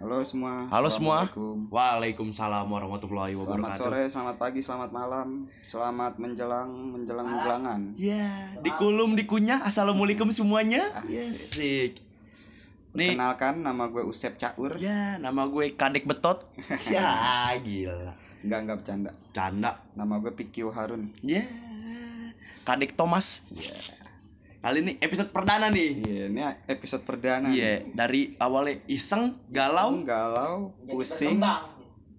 Halo 0.00 0.24
semua. 0.24 0.64
Halo 0.72 0.88
semua. 0.88 1.28
Waalaikumsalam 1.68 2.64
warahmatullahi 2.64 3.36
Selamat 3.36 3.76
wabarakatuh. 3.76 3.84
sore, 3.84 4.02
selamat 4.08 4.36
pagi, 4.40 4.60
selamat 4.64 4.90
malam, 4.90 5.28
selamat 5.60 6.16
menjelang 6.16 6.72
menjelang 6.88 7.28
menjelangan. 7.28 7.80
Ya, 8.00 8.32
dikulum 8.64 9.12
dikunyah. 9.12 9.60
Assalamualaikum 9.60 10.32
semuanya. 10.32 10.80
Asik. 11.04 11.12
Asik. 11.12 11.92
Nih, 12.90 13.12
Kenalkan 13.14 13.60
nama 13.60 13.86
gue 13.86 14.02
Usep 14.02 14.34
Caur. 14.34 14.74
ya 14.80 15.20
nama 15.20 15.44
gue 15.46 15.76
Kadek 15.76 16.08
Betot. 16.08 16.48
Ya, 16.90 17.52
gila. 17.60 18.16
Enggak 18.40 18.58
enggak 18.64 18.76
bercanda. 18.80 19.10
Canda. 19.30 19.72
Nama 19.92 20.16
gue 20.16 20.32
Pikio 20.32 20.72
Harun. 20.72 21.12
Ya. 21.20 21.44
Kadek 22.64 22.96
Thomas. 22.96 23.44
Iya. 23.52 23.99
Kali 24.60 24.84
ini 24.84 24.92
episode 25.00 25.32
perdana 25.32 25.72
nih. 25.72 25.90
Iya, 26.04 26.24
ini 26.28 26.40
episode 26.68 27.00
perdana. 27.00 27.48
Iya, 27.48 27.80
dari 27.96 28.36
awalnya 28.36 28.76
iseng, 28.86 29.32
galau, 29.48 29.96
Iseng, 29.96 30.04
galau, 30.04 30.56
pusing, 30.84 31.38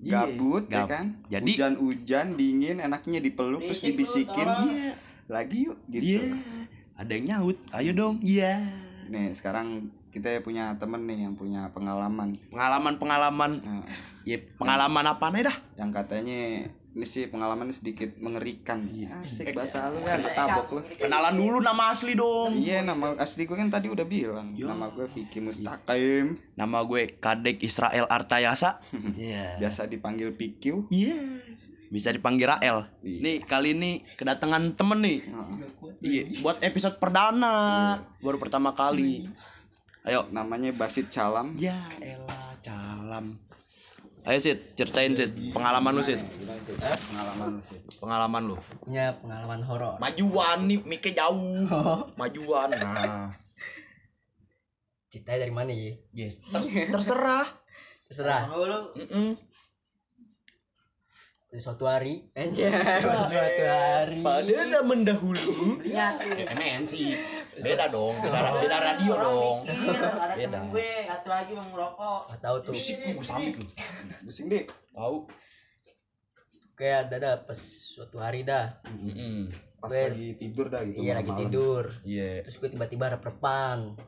Iya, 0.01 0.25
gabut, 0.25 0.65
ya 0.65 0.81
gab- 0.81 0.89
kan? 0.89 1.05
Jadi- 1.29 1.53
hujan-hujan, 1.53 2.27
dingin, 2.33 2.81
enaknya 2.81 3.21
dipeluk 3.21 3.61
terus 3.61 3.85
dibisikin. 3.85 4.49
Iya. 4.49 4.93
Lagi 5.29 5.69
yuk 5.69 5.77
gitu. 5.87 6.17
Iya. 6.17 6.33
Ada 6.97 7.11
yang 7.13 7.25
nyaut. 7.29 7.57
Ayo 7.77 7.93
dong. 7.93 8.17
Iya. 8.25 8.57
Nih, 9.05 9.29
sekarang 9.37 9.93
kita 10.09 10.41
punya 10.41 10.73
temen 10.81 11.05
nih 11.05 11.29
yang 11.29 11.37
punya 11.37 11.69
pengalaman. 11.69 12.33
Pengalaman-pengalaman. 12.49 13.51
Nah, 13.61 13.85
Ya, 14.21 14.37
pengalaman 14.57 15.05
apa 15.07 15.29
nih 15.29 15.45
dah? 15.45 15.57
yang 15.77 15.89
katanya 15.89 16.61
ini 16.91 17.07
sih 17.07 17.31
pengalaman 17.31 17.71
sedikit 17.71 18.19
mengerikan. 18.19 18.83
Iya. 18.91 19.23
Asik 19.23 19.55
bahasa 19.55 19.87
lu 19.95 20.03
kan 20.03 20.19
tabok 20.35 20.67
lu. 20.75 20.81
Kenalan 20.99 21.39
dulu 21.39 21.63
nama 21.63 21.87
asli 21.87 22.19
dong. 22.19 22.59
Iya 22.59 22.83
nama 22.83 23.15
asli 23.15 23.47
gue 23.47 23.55
kan 23.55 23.71
tadi 23.71 23.87
udah 23.87 24.03
bilang. 24.03 24.51
Yo. 24.59 24.67
Nama 24.67 24.91
gue 24.91 25.07
Vicky 25.07 25.39
Mustaqim. 25.39 26.35
Nama 26.59 26.77
gue 26.83 27.15
Kadek 27.15 27.63
Israel 27.63 28.11
Artayasa. 28.11 28.83
Iya. 29.21 29.55
Biasa 29.63 29.87
dipanggil 29.87 30.35
PQ. 30.35 30.91
Iya. 30.91 31.15
Bisa 31.87 32.11
dipanggil 32.11 32.51
Rael. 32.51 32.83
Iya. 33.07 33.19
Nih 33.23 33.37
kali 33.47 33.71
ini 33.71 34.03
kedatangan 34.19 34.75
temen 34.75 34.99
nih. 34.99 35.19
Iya. 36.03 36.23
Buat 36.43 36.59
episode 36.59 36.99
perdana. 36.99 38.03
Baru 38.19 38.35
pertama 38.35 38.75
kali. 38.75 39.31
Ayo. 40.03 40.27
Namanya 40.35 40.75
Basit 40.75 41.07
Calam. 41.07 41.55
Ya 41.55 41.79
elah 42.03 42.51
calam. 42.59 43.39
Ayo 44.21 44.37
Sid, 44.37 44.77
ceritain 44.77 45.17
Sid 45.17 45.33
pengalaman 45.49 45.97
lu 45.97 46.03
Sid. 46.05 46.21
Pengalaman 47.09 47.57
lu 47.57 47.61
sih. 47.65 47.79
Pengalaman 47.97 48.41
lu. 48.53 48.55
punya 48.85 49.17
pengalaman 49.17 49.61
horor. 49.65 49.95
Majuan 49.97 50.69
nih, 50.69 50.79
miknya 50.85 51.25
jauh. 51.25 52.05
Majuan. 52.15 52.69
Nah. 52.69 53.33
Ceritanya 55.11 55.39
dari 55.43 55.53
mana 55.53 55.71
ya? 55.73 55.91
Yes. 56.13 56.39
Ters- 56.53 56.87
terserah. 56.93 57.45
Terserah. 58.07 58.47
Mm-mm. 58.95 59.35
Suatu 61.51 61.83
hari. 61.83 62.31
Anjir. 62.31 62.71
Suatu 63.03 63.27
hari. 63.67 64.23
Pada 64.23 64.55
zaman 64.71 65.03
dahulu. 65.03 65.83
Ya, 65.83 66.15
MNC. 66.47 67.11
Beda 67.59 67.91
dong, 67.91 68.15
beda, 68.23 68.55
beda 68.55 68.77
radio 68.79 69.13
dong. 69.19 69.57
ada 69.67 70.31
Beda. 70.33 70.63
gue 70.71 70.91
satu 71.03 71.27
lagi 71.27 71.51
mau 71.51 71.67
ngerokok 71.67 72.21
tahu 72.39 72.55
tuh. 72.63 72.71
Bisik 72.71 73.03
gue 73.03 73.19
sambit 73.19 73.59
lu. 73.59 73.67
Pusing 74.23 74.47
deh. 74.47 74.63
Tahu. 74.95 75.27
Kayak 76.79 77.11
ada 77.11 77.15
dah 77.19 77.35
pas 77.43 77.59
suatu 77.59 78.17
hari 78.17 78.47
dah. 78.47 78.79
Mm-mm. 78.87 79.51
Pas 79.77 79.91
Gue- 79.91 80.07
lagi 80.07 80.27
tidur 80.39 80.71
dah 80.71 80.81
gitu. 80.87 81.03
Iya 81.03 81.19
lagi 81.19 81.31
tidur. 81.35 81.83
Iya. 82.07 82.47
Terus 82.47 82.55
gue 82.57 82.69
tiba-tiba 82.71 83.11
rep-repan. 83.11 83.99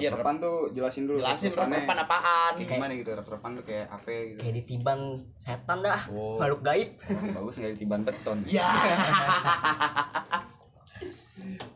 Iya, 0.00 0.08
Repan 0.16 0.40
tuh 0.40 0.72
jelasin 0.72 1.04
dulu. 1.04 1.20
jelasin 1.20 1.52
Repannya 1.52 1.84
repan 1.84 1.98
apaan. 2.00 2.52
Kayak 2.56 2.70
gimana 2.80 2.92
gitu 2.96 3.10
repan 3.12 3.50
tuh 3.60 3.64
kayak 3.68 3.86
apa 3.92 4.08
gitu. 4.08 4.40
Kayak 4.40 4.54
ditiban 4.64 5.00
setan 5.36 5.78
dah. 5.84 6.00
Oh. 6.08 6.40
Makhluk 6.40 6.64
gaib. 6.64 6.88
Bagus 7.36 7.60
nggak 7.60 7.72
ditiban 7.76 8.00
beton. 8.08 8.38
Ya. 8.48 8.64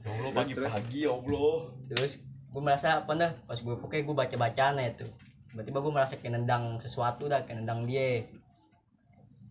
Ya 0.07 0.11
Allah 0.17 0.33
pagi-pagi 0.33 0.99
ya 1.05 1.11
Allah. 1.13 1.57
Terus 1.93 2.13
gue 2.25 2.63
merasa 2.65 3.05
apa 3.05 3.13
dah? 3.13 3.31
Pas 3.45 3.59
gue 3.61 3.75
pokoknya 3.77 4.03
gue 4.09 4.17
baca-bacaan 4.17 4.75
ya 4.81 4.91
tuh. 4.97 5.13
Tiba-tiba 5.53 5.79
gue 5.85 5.93
merasa 5.93 6.17
kayak 6.17 6.41
nendang 6.41 6.81
sesuatu 6.81 7.29
dah, 7.29 7.45
kayak 7.45 7.61
nendang 7.65 7.85
dia. 7.85 8.25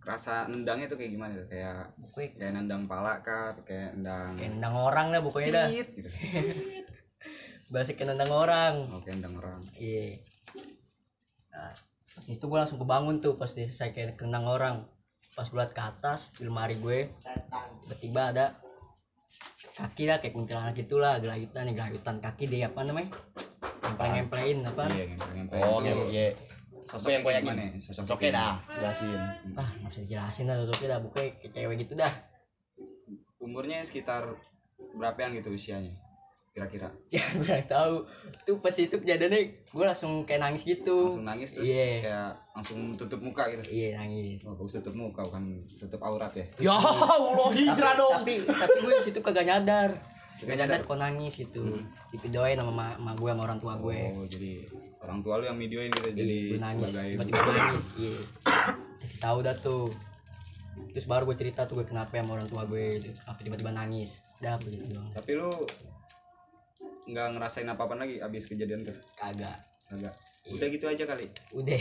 Kerasa 0.02 0.50
nendangnya 0.50 0.90
tuh 0.90 0.98
kayak 0.98 1.12
gimana 1.14 1.38
tuh? 1.38 1.48
Kayak 1.54 1.94
kayak 2.34 2.52
nendang 2.58 2.90
pala 2.90 3.22
kah? 3.22 3.54
Kayak 3.62 3.94
nendang 3.94 4.42
kayak 4.42 4.52
nendang 4.58 4.74
orang 4.74 5.06
dah 5.14 5.22
pokoknya 5.22 5.50
dah. 5.54 5.68
gitu. 5.70 6.10
Bahasa 7.68 7.92
kayak 7.92 8.14
nendang 8.14 8.30
orang. 8.30 8.74
Oke, 8.94 9.10
nendang 9.10 9.36
orang. 9.36 9.60
Iya. 9.76 10.22
Nah, 11.50 11.74
pas 12.08 12.26
itu 12.26 12.42
gue 12.42 12.58
langsung 12.58 12.78
kebangun 12.78 13.20
tuh 13.20 13.36
pas 13.36 13.50
dia 13.50 13.66
selesai 13.66 13.90
kayak 13.92 14.16
kenang 14.16 14.46
orang. 14.46 14.86
Pas 15.34 15.46
gue 15.46 15.56
liat 15.56 15.72
ke 15.72 15.82
atas 15.82 16.32
di 16.34 16.46
lemari 16.46 16.78
gue, 16.78 17.10
tiba-tiba 17.84 18.22
ada 18.32 18.46
kaki 19.76 20.08
lah 20.08 20.18
kayak 20.18 20.32
kuntilanak 20.32 20.72
gitulah 20.74 21.20
gelayutan 21.20 21.68
nih 21.68 21.76
gelayutan 21.76 22.24
kaki 22.24 22.48
dia 22.48 22.72
apa 22.72 22.80
namanya 22.82 23.12
ngempleng-ngemplein 23.84 24.64
apa 24.64 24.88
Iya, 24.88 25.04
ngempel-ngempel. 25.12 25.60
Oh, 25.60 25.84
Itu 25.84 26.04
iya. 26.10 26.32
Sosoknya 26.88 27.20
yang 27.20 27.44
gimana? 27.44 27.60
gimana? 27.66 27.82
Sosoknya 27.84 28.00
Sosoknya 28.00 28.32
dah, 28.32 28.54
jelasin. 28.72 29.20
ah 29.58 29.70
nggak 29.76 29.90
bisa 29.92 30.02
dijelasin 30.06 30.44
dah 30.46 30.56
sosoknya 30.64 30.88
dah 30.88 31.00
pokoknya 31.04 31.30
kayak 31.36 31.52
cewek 31.52 31.76
gitu 31.84 31.94
dah 31.98 32.14
Umurnya 33.38 33.78
sekitar 33.82 34.24
berapaan 34.94 35.36
gitu 35.36 35.52
usianya? 35.52 35.92
Kira-kira. 36.56 36.88
ya 37.14 37.20
gue 37.36 37.44
nggak 37.44 37.68
tahu 37.68 38.08
tuh 38.42 38.56
pas 38.58 38.72
itu 38.72 38.96
kejadiannya 38.96 39.42
gue 39.60 39.84
langsung 39.84 40.24
kayak 40.24 40.40
nangis 40.42 40.64
gitu 40.64 41.12
Langsung 41.12 41.28
nangis 41.28 41.52
terus 41.52 41.68
Iya. 41.68 42.00
kayak 42.00 42.30
langsung 42.54 42.80
tutup 42.92 43.20
muka 43.20 43.44
gitu. 43.50 43.64
iya 43.68 44.00
nangis 44.00 44.40
Oh, 44.42 44.56
bagus 44.56 44.80
tutup 44.80 44.96
muka 44.96 45.20
bukan 45.22 45.44
tutup 45.76 46.00
aurat 46.00 46.32
ya. 46.32 46.48
Ya 46.64 46.72
Allah 46.72 47.52
hijrah 47.52 47.76
tapi, 47.92 48.00
dong. 48.00 48.14
tapi 48.18 48.34
tapi 48.48 48.78
gue 48.80 48.92
di 48.94 49.04
situ 49.04 49.20
kagak 49.20 49.44
nyadar 49.46 49.92
Gak 50.38 50.46
gak 50.46 50.58
nyadar 50.62 50.80
kok 50.82 50.96
nangis 50.96 51.34
gitu 51.34 51.60
Hmm. 51.62 51.84
divideoin 52.08 52.56
sama 52.56 52.72
ma, 52.72 52.88
ma 52.96 53.12
gue 53.14 53.28
sama 53.28 53.44
orang 53.44 53.60
tua 53.60 53.76
gue 53.76 54.00
Oh, 54.14 54.24
jadi 54.26 54.64
orang 55.02 55.20
tua 55.20 55.40
lu 55.40 55.46
yang 55.46 55.56
videoin 55.58 55.88
gitu 55.90 56.08
Iya, 56.08 56.16
jadi 56.18 56.40
gue 56.46 56.60
nangis 56.62 56.88
sebagai 56.88 57.12
tiba-tiba 57.20 57.52
nangis 57.54 57.86
iya 57.98 58.16
kasih 58.98 59.20
tahu 59.22 59.38
dah 59.42 59.56
tuh 59.58 59.92
terus 60.90 61.04
baru 61.04 61.24
gue 61.26 61.36
cerita 61.38 61.64
tuh 61.64 61.76
gue 61.78 61.86
kenapa 61.86 62.16
sama 62.16 62.32
orang 62.34 62.48
tua 62.48 62.64
gue 62.64 62.84
gitu. 62.98 63.12
apa 63.26 63.40
tiba-tiba 63.40 63.72
nangis 63.72 64.24
dah 64.38 64.56
begitu 64.58 64.88
doang 64.90 65.08
Tapi 65.10 65.32
lu 65.34 65.52
nggak 67.06 67.28
ngerasain 67.38 67.70
apa-apa 67.70 67.94
lagi 67.96 68.18
abis 68.20 68.50
kejadian 68.50 68.82
tuh? 68.82 68.98
kagak 69.16 69.56
Agak. 69.94 70.14
Iya. 70.46 70.54
Udah 70.54 70.68
gitu 70.70 70.86
aja 70.86 71.10
kali. 71.10 71.26
udah 71.58 71.78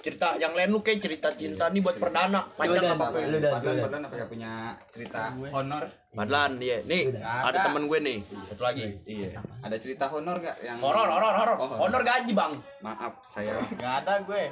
Cerita 0.00 0.40
yang 0.40 0.56
lain 0.56 0.72
lu 0.72 0.80
kayak 0.80 1.04
cerita 1.04 1.36
cinta 1.36 1.68
nih 1.68 1.84
buat 1.84 2.00
perdana. 2.00 2.48
Panjang 2.48 2.88
Udah, 2.88 2.96
apa? 2.96 3.06
udah. 3.12 3.28
lu 3.28 3.36
dah, 3.36 3.50
Padahal 3.52 3.68
lu 3.68 3.76
dah. 3.76 3.84
padahal 3.84 4.04
apa 4.08 4.24
punya 4.32 4.52
cerita 4.88 5.20
honor? 5.52 5.84
Padahal 6.12 6.52
iya. 6.60 6.80
Nih, 6.88 7.12
Udah. 7.12 7.52
ada 7.52 7.58
temen 7.68 7.84
gue 7.88 7.98
nih. 8.00 8.18
Satu 8.48 8.64
lagi. 8.64 8.96
Iya. 9.04 9.40
Ada 9.60 9.76
cerita 9.76 10.08
honor 10.08 10.40
gak 10.40 10.56
yang 10.64 10.80
Horor, 10.80 11.04
horor, 11.04 11.34
horor. 11.36 11.56
Oh, 11.60 11.68
Honor 11.84 12.00
gaji, 12.00 12.32
Bang. 12.32 12.52
Maaf, 12.80 13.20
saya 13.24 13.60
Gak 13.76 13.94
ada 14.04 14.24
gue. 14.24 14.42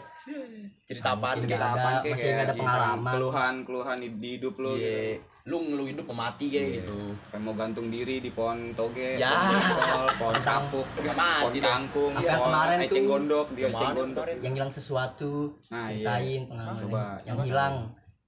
Cerita 0.85 1.17
apaan? 1.17 1.41
Mungkin 1.41 1.49
cerita 1.49 1.65
nggak 1.65 1.73
apaan 1.81 1.97
kayak 2.05 2.13
masih 2.17 2.29
nggak 2.29 2.37
ada 2.37 2.45
kayak 2.45 2.61
pengalaman. 2.61 3.13
keluhan 3.17 3.55
keluhan 3.65 3.97
di, 4.05 4.09
di 4.21 4.29
hidup 4.37 4.55
lu 4.61 4.73
gitu. 4.77 5.01
Iya. 5.41 5.49
Lu 5.49 5.57
lu 5.71 5.85
hidup 5.85 6.05
memati 6.05 6.47
kayak 6.49 6.61
Iya. 6.63 6.77
gitu. 6.81 6.99
Kayak 7.27 7.43
mau 7.43 7.55
gantung 7.55 7.89
diri 7.89 8.17
di 8.19 8.31
pohon 8.31 8.59
toge, 8.73 9.17
Ya. 9.17 9.31
pohon 9.31 9.57
jengkol, 9.57 10.07
pohon 10.15 10.37
kapuk, 10.41 10.87
pohon 10.91 11.15
mati 11.15 11.59
kangkung, 11.61 12.13
yang 12.15 12.25
pohon 12.31 12.49
kemarin 12.51 12.77
eceng 12.79 12.93
tuh? 12.99 13.11
gondok, 13.11 13.47
dia 13.51 13.67
eceng 13.67 13.93
gondok. 13.95 14.17
kemarin. 14.21 14.37
yang 14.41 14.55
hilang 14.55 14.71
sesuatu 14.71 15.33
Nah, 15.69 15.87
iya. 15.87 15.97
ceritain 15.99 16.43
pengalaman 16.47 16.81
Coba, 16.83 17.05
yang 17.23 17.35
coba 17.35 17.45
hilang 17.47 17.75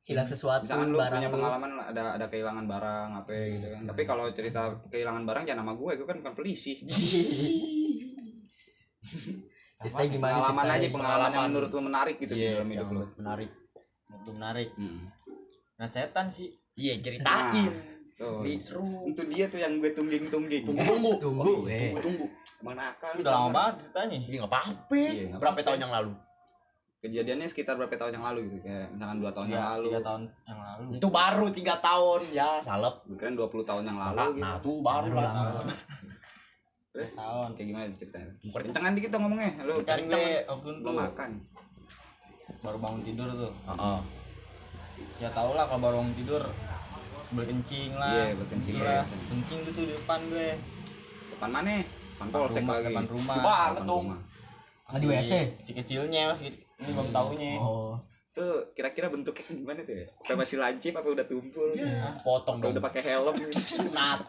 hilang 0.02 0.26
sesuatu 0.26 0.64
Misalkan 0.64 0.88
lu 0.88 0.98
barang 0.98 1.12
punya 1.14 1.28
lu. 1.28 1.34
pengalaman 1.36 1.70
ada 1.80 2.04
ada 2.12 2.26
kehilangan 2.26 2.64
barang 2.66 3.08
apa 3.14 3.30
ya 3.30 3.44
gitu 3.52 3.66
kan. 3.70 3.82
Tapi 3.86 4.02
kalau 4.02 4.24
cerita 4.30 4.60
kehilangan 4.88 5.22
barang 5.22 5.44
jangan 5.44 5.60
nama 5.60 5.72
gue, 5.74 5.90
gue 5.94 6.06
kan 6.06 6.16
bukan 6.18 6.34
polisi. 6.34 6.72
ceritanya 9.78 10.08
gimana 10.08 10.32
pengalaman 10.32 10.66
aja 10.70 10.86
pengalaman 10.88 11.30
yang 11.32 11.44
menurut 11.48 11.70
lu 11.70 11.82
menarik 11.82 12.16
gitu 12.16 12.32
di 12.32 12.40
Iya, 12.40 12.50
dalam 12.56 12.70
hidup 12.70 12.88
lu. 12.88 13.02
menarik. 13.16 13.50
itu 14.12 14.30
menarik 14.32 14.68
Hmm. 14.72 15.10
nah 15.74 15.88
setan 15.88 16.28
sih 16.28 16.54
Iya, 16.72 16.94
ceritain. 16.98 17.68
Tuh. 18.16 18.40
Nih, 18.44 18.56
seru. 18.60 19.08
Itu 19.08 19.22
dia 19.26 19.48
tuh 19.48 19.58
yang 19.58 19.76
gue 19.76 19.92
tungging-tungging. 19.92 20.62
Tunggu, 20.64 20.84
tunggu. 20.84 21.12
Tunggu, 21.18 21.42
Oh, 21.42 21.58
eh. 21.66 21.90
tunggu, 21.90 21.98
tunggu. 22.00 22.26
Mana 22.62 22.94
akal 22.94 23.18
udah 23.18 23.32
lama 23.34 23.50
banget 23.50 23.74
ceritanya 23.82 24.16
Ini 24.22 24.34
nggak 24.38 24.52
apa-apa. 24.52 24.94
Iya, 24.94 25.26
Berapa 25.36 25.60
tahun 25.60 25.80
yang 25.82 25.92
lalu? 25.92 26.12
Kejadiannya 27.02 27.46
sekitar 27.50 27.74
berapa 27.74 27.90
tahun 27.92 28.12
yang 28.14 28.24
lalu 28.24 28.40
gitu? 28.46 28.56
Kayak 28.62 28.94
misalkan 28.94 29.16
2 29.18 29.34
tahun 29.34 29.46
yang 29.48 29.58
tiga, 29.58 29.72
lalu. 29.74 29.86
tiga 29.90 30.00
tahun 30.00 30.20
yang 30.46 30.60
lalu 30.62 30.84
Itu 30.94 31.08
baru 31.10 31.46
tiga 31.50 31.74
tahun 31.82 32.20
ya, 32.30 32.50
salep. 32.62 32.94
Kira 33.10 33.30
20 33.34 33.66
tahun 33.66 33.82
yang 33.82 33.98
lalu 33.98 34.14
Nah, 34.14 34.28
gitu. 34.30 34.38
nah 34.38 34.54
tuh 34.62 34.76
baru 34.78 35.06
Baru 35.10 35.18
lah. 35.18 35.32
Terus 36.92 37.10
tahun 37.18 37.48
kayak 37.58 37.66
gimana 37.66 37.84
sih 37.90 37.98
ceritanya? 37.98 38.30
Kencengan 38.46 38.92
dikit 38.94 39.10
dong 39.10 39.22
ngomongnya. 39.26 39.50
Lu 39.66 39.82
kan 39.82 39.98
gue 39.98 40.14
kan? 40.54 40.94
makan. 40.94 41.30
baru 42.62 42.78
bangun 42.78 43.02
tidur 43.02 43.26
tuh 43.34 43.50
Heeh. 43.66 43.98
Ya 45.16 45.28
tau 45.30 45.52
lah 45.52 45.64
kalau 45.64 45.80
baru 45.80 45.96
bangun 45.98 46.14
tidur 46.14 46.42
berkencing 47.30 47.92
lah 47.94 48.12
Iya, 48.12 48.36
berkencing 48.36 48.74
Gitu 48.74 48.82
lah. 48.82 49.00
biasa. 49.00 49.12
kencing 49.26 49.58
tuh 49.64 49.72
di 49.74 49.84
depan 49.90 50.20
gue 50.26 50.48
Depan 51.32 51.48
mana? 51.50 51.70
Depan 51.80 52.26
Depan 52.28 52.38
polsek 52.38 52.60
rumah, 52.60 52.74
lagi. 52.74 52.86
depan 52.88 53.06
rumah 53.08 53.36
Banget 53.38 53.72
Depan 53.72 53.84
dong. 53.84 54.04
rumah. 54.04 54.20
Ah, 54.84 54.98
di 54.98 55.06
WC. 55.06 55.32
kecil-kecilnya 55.58 56.22
masih 56.28 56.46
ini 56.52 56.90
belum 56.90 57.08
taunya 57.10 57.52
Oh. 57.56 57.96
Tuh 58.28 58.52
kira-kira 58.72 59.08
bentuknya 59.08 59.44
gimana 59.46 59.80
tuh 59.80 59.94
ya? 59.94 60.06
Apa 60.08 60.32
masih 60.38 60.56
lancip 60.56 60.92
apa 60.92 61.04
udah 61.06 61.26
tumpul? 61.26 61.72
Ah, 61.74 62.16
potong 62.18 62.56
Apa 62.56 62.62
dong 62.62 62.72
udah 62.72 62.82
pakai 62.82 63.02
helm? 63.02 63.34
sunat 63.76 64.20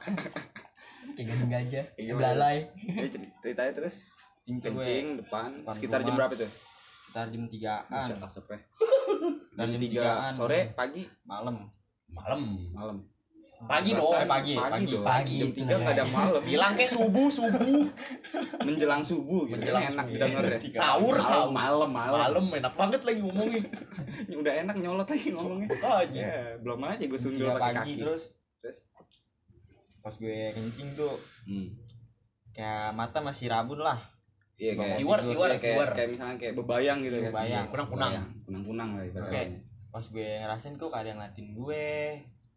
Kayak 1.13 1.25
gading 1.29 1.49
gajah. 1.49 1.85
Iya, 1.93 2.03
gimana? 2.05 2.19
Belalai. 2.19 2.57
Ya, 2.89 3.05
ceri- 3.05 3.33
ceritanya 3.39 3.71
terus 3.73 4.15
kencing 4.43 4.63
kencing 4.73 5.05
depan, 5.19 5.49
Depan 5.53 5.73
sekitar 5.73 5.99
jam 5.99 6.07
rumah. 6.09 6.17
berapa 6.21 6.33
tuh? 6.37 6.51
sekitar 7.03 7.25
jam 7.29 7.43
tigaan 7.45 7.83
Buset 7.85 8.17
asap 8.17 8.45
ya. 8.49 8.59
Dan 9.53 9.67
Jam 9.69 9.77
jam 9.77 9.81
3 9.81 9.89
tigaan 9.89 10.31
sore, 10.33 10.59
pagi, 10.73 11.03
malam 11.25 11.55
malam 12.13 12.41
malam. 12.73 12.97
pagi 13.63 13.95
dong 13.95 14.11
pagi, 14.27 14.27
pagi, 14.27 14.53
pagi. 14.59 14.85
dong. 14.91 15.05
Pagi 15.07 15.35
Jam 15.39 15.49
itu 15.55 15.61
3 15.63 15.79
enggak 15.79 15.95
ada 15.95 16.05
malam. 16.11 16.41
bilang 16.43 16.71
kayak 16.75 16.91
subuh 16.91 17.27
subuh 17.31 17.87
menjelang 18.67 19.03
subuh 19.07 19.47
gitu. 19.47 19.55
Menjelang 19.55 19.83
enak 19.87 20.07
subuh. 20.11 20.19
denger 20.19 20.43
ya. 20.43 20.57
Sahur, 20.75 21.15
sahur. 21.23 21.49
malam, 21.55 21.89
malam. 21.95 22.19
malam 22.27 22.45
enak 22.51 22.73
banget 22.75 23.01
lagi 23.07 23.19
ngomongin 23.23 23.63
Udah 24.43 24.53
enak 24.67 24.75
nyolot 24.83 25.07
lagi 25.07 25.31
ngomongnya. 25.31 25.67
makanya 25.79 26.27
Ya, 26.27 26.37
belum 26.59 26.79
aja 26.83 27.03
gue 27.07 27.19
sundul 27.19 27.47
tiga 27.49 27.55
pakai 27.55 27.63
pagi 27.63 27.79
kaki. 27.79 27.93
terus 28.03 28.23
Terus 28.59 28.79
pas 30.03 30.15
gue 30.19 30.39
kencing 30.51 30.89
tuh 30.99 31.15
hmm. 31.47 31.67
kayak 32.51 32.91
mata 32.91 33.23
masih 33.23 33.47
rabun 33.47 33.79
lah 33.79 33.95
Iya 34.63 34.71
kayak 34.73 34.95
Siwar, 34.95 35.19
tidur, 35.19 35.29
siwar, 35.29 35.49
kayak, 35.49 35.59
kayak, 35.59 35.75
siwar. 35.75 35.89
kayak 35.91 36.09
misalnya 36.09 36.35
kayak 36.39 36.53
bebayang 36.55 36.99
gitu 37.01 37.15
kan. 37.17 37.25
Bebayang. 37.29 37.65
Iya, 37.65 37.71
Kunang-kunang. 37.73 38.11
Kunang-kunang 38.41 38.89
lah 38.89 39.01
Oke. 39.01 39.11
ibaratnya. 39.11 39.59
pas 39.89 40.05
gue 40.07 40.25
ngerasain 40.39 40.73
kok 40.73 40.89
ada 40.89 41.05
yang 41.05 41.19
ngeliatin 41.19 41.47
gue 41.53 41.85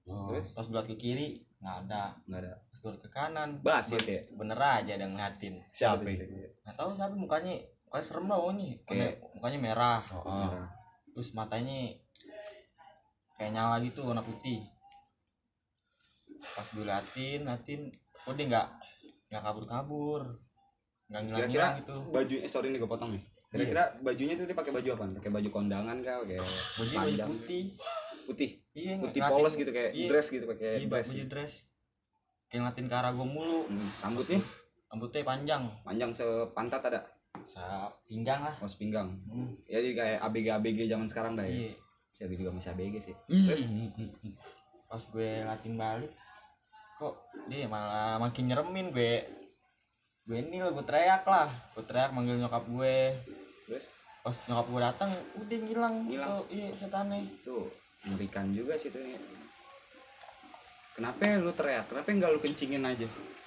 Terus 0.06 0.49
pas 0.53 0.64
gue 0.64 0.73
liat 0.73 0.87
ke 0.87 0.97
kiri 0.97 1.29
nggak 1.58 1.76
ada 1.82 2.14
enggak 2.25 2.41
ada. 2.41 2.53
pas 2.62 2.79
gue 2.79 2.88
liat 2.88 3.03
ke 3.03 3.11
kanan 3.11 3.49
Basit 3.61 4.03
ya. 4.03 4.20
bener 4.32 4.56
aja 4.56 4.88
ada 4.88 5.03
yang 5.03 5.12
ngeliatin 5.12 5.55
Siapa 5.69 6.00
nggak 6.00 6.75
tahu 6.75 6.94
siapa 6.94 7.12
mukanya 7.12 7.58
kayak 7.87 8.05
serem 8.05 8.25
loh 8.25 8.49
nih 8.50 8.81
Kayak- 8.85 9.20
mukanya 9.32 9.59
merah 9.59 10.00
Merah. 10.06 10.69
terus 11.11 11.29
matanya 11.32 11.93
kayak 13.35 13.50
nyala 13.52 13.76
gitu 13.81 14.00
warna 14.00 14.23
putih 14.23 14.64
pas 16.49 16.67
gue 16.67 16.85
liatin 16.85 17.41
liatin 17.44 17.81
kok 18.17 18.32
dia 18.32 18.47
nggak 18.49 18.67
nggak 19.29 19.43
kabur 19.43 19.64
kabur 19.67 20.23
nggak 21.06 21.23
ngilang 21.23 21.38
Kira-kira 21.47 21.67
gitu 21.81 21.94
baju 22.11 22.35
eh 22.37 22.50
sorry 22.50 22.69
nih 22.69 22.79
gue 22.79 22.91
potong 22.91 23.11
nih. 23.14 23.23
Kira-kira 23.47 23.82
bajunya 24.00 24.35
tuh 24.35 24.44
dia 24.44 24.55
pakai 24.55 24.73
baju 24.75 24.88
apa? 24.93 25.05
Pakai 25.17 25.31
baju 25.31 25.49
kondangan 25.50 25.97
kah? 26.00 26.19
Kayak 26.23 26.43
baju 26.43 26.94
baju 26.94 26.94
panjang. 27.08 27.29
putih 27.31 27.64
putih, 28.26 28.50
iya 28.75 28.99
putih 28.99 29.23
polos 29.23 29.55
gitu 29.55 29.70
kayak 29.70 29.94
iya, 29.94 30.11
dress 30.11 30.26
gitu 30.29 30.50
pakai 30.50 30.82
iya, 30.82 30.91
dress. 30.91 31.14
baju 31.14 31.25
dress 31.31 31.55
kayak 32.47 32.58
ngeliatin 32.61 32.87
ke 32.87 32.94
arah 32.94 33.12
gue 33.14 33.23
mulu 33.23 33.61
Hmm, 33.67 33.87
Rambutnya 34.03 34.43
rambutnya 34.87 35.23
panjang 35.23 35.62
panjang 35.82 36.11
sepantat 36.11 36.82
ada, 36.85 37.00
sa 37.43 37.87
pinggang 38.05 38.43
lah 38.43 38.55
oh 38.59 38.67
sepinggang. 38.67 39.14
Hmm, 39.26 39.55
Ya 39.64 39.79
jadi 39.79 39.94
kayak 39.94 40.19
ABG 40.26 40.47
ABG 40.52 40.79
zaman 40.87 41.06
sekarang 41.06 41.38
dah 41.38 41.47
ya. 41.47 41.55
iya 41.55 41.73
Siapa 42.11 42.35
juga 42.35 42.50
masih 42.50 42.75
ABG 42.75 42.94
sih. 43.00 43.14
Hmm. 43.31 43.47
Terus 43.47 43.62
pas 44.87 45.02
gue 45.05 45.31
ngeliatin 45.38 45.75
balik 45.76 46.12
kok 46.97 47.14
dia 47.47 47.67
malah 47.67 48.19
makin 48.19 48.49
nyeremin 48.49 48.91
gue 48.91 49.23
gue 50.26 50.43
ini 50.43 50.58
lah 50.58 50.75
gue 50.75 50.82
teriak 50.82 51.23
lah. 51.23 51.46
Gue 51.78 51.84
teriak 51.87 52.11
manggil 52.11 52.34
nyokap 52.43 52.67
gue. 52.67 53.14
Terus? 53.70 53.94
Pas 54.26 54.34
nyokap 54.50 54.67
gue 54.67 54.81
datang 54.82 55.11
udah 55.38 55.58
ngilang 55.62 55.94
Ngilang. 56.11 56.11
gitu 56.11 56.34
iya 56.50 56.69
setannya. 56.75 57.23
Tuh 57.46 57.70
mengerikan 58.11 58.50
juga 58.50 58.75
sih 58.75 58.90
tuh. 58.90 58.99
Kenapa 60.99 61.38
lu 61.38 61.55
teriak? 61.55 61.87
Kenapa 61.87 62.08
enggak 62.11 62.31
lu 62.34 62.40
kencingin 62.43 62.82
aja? 62.82 63.06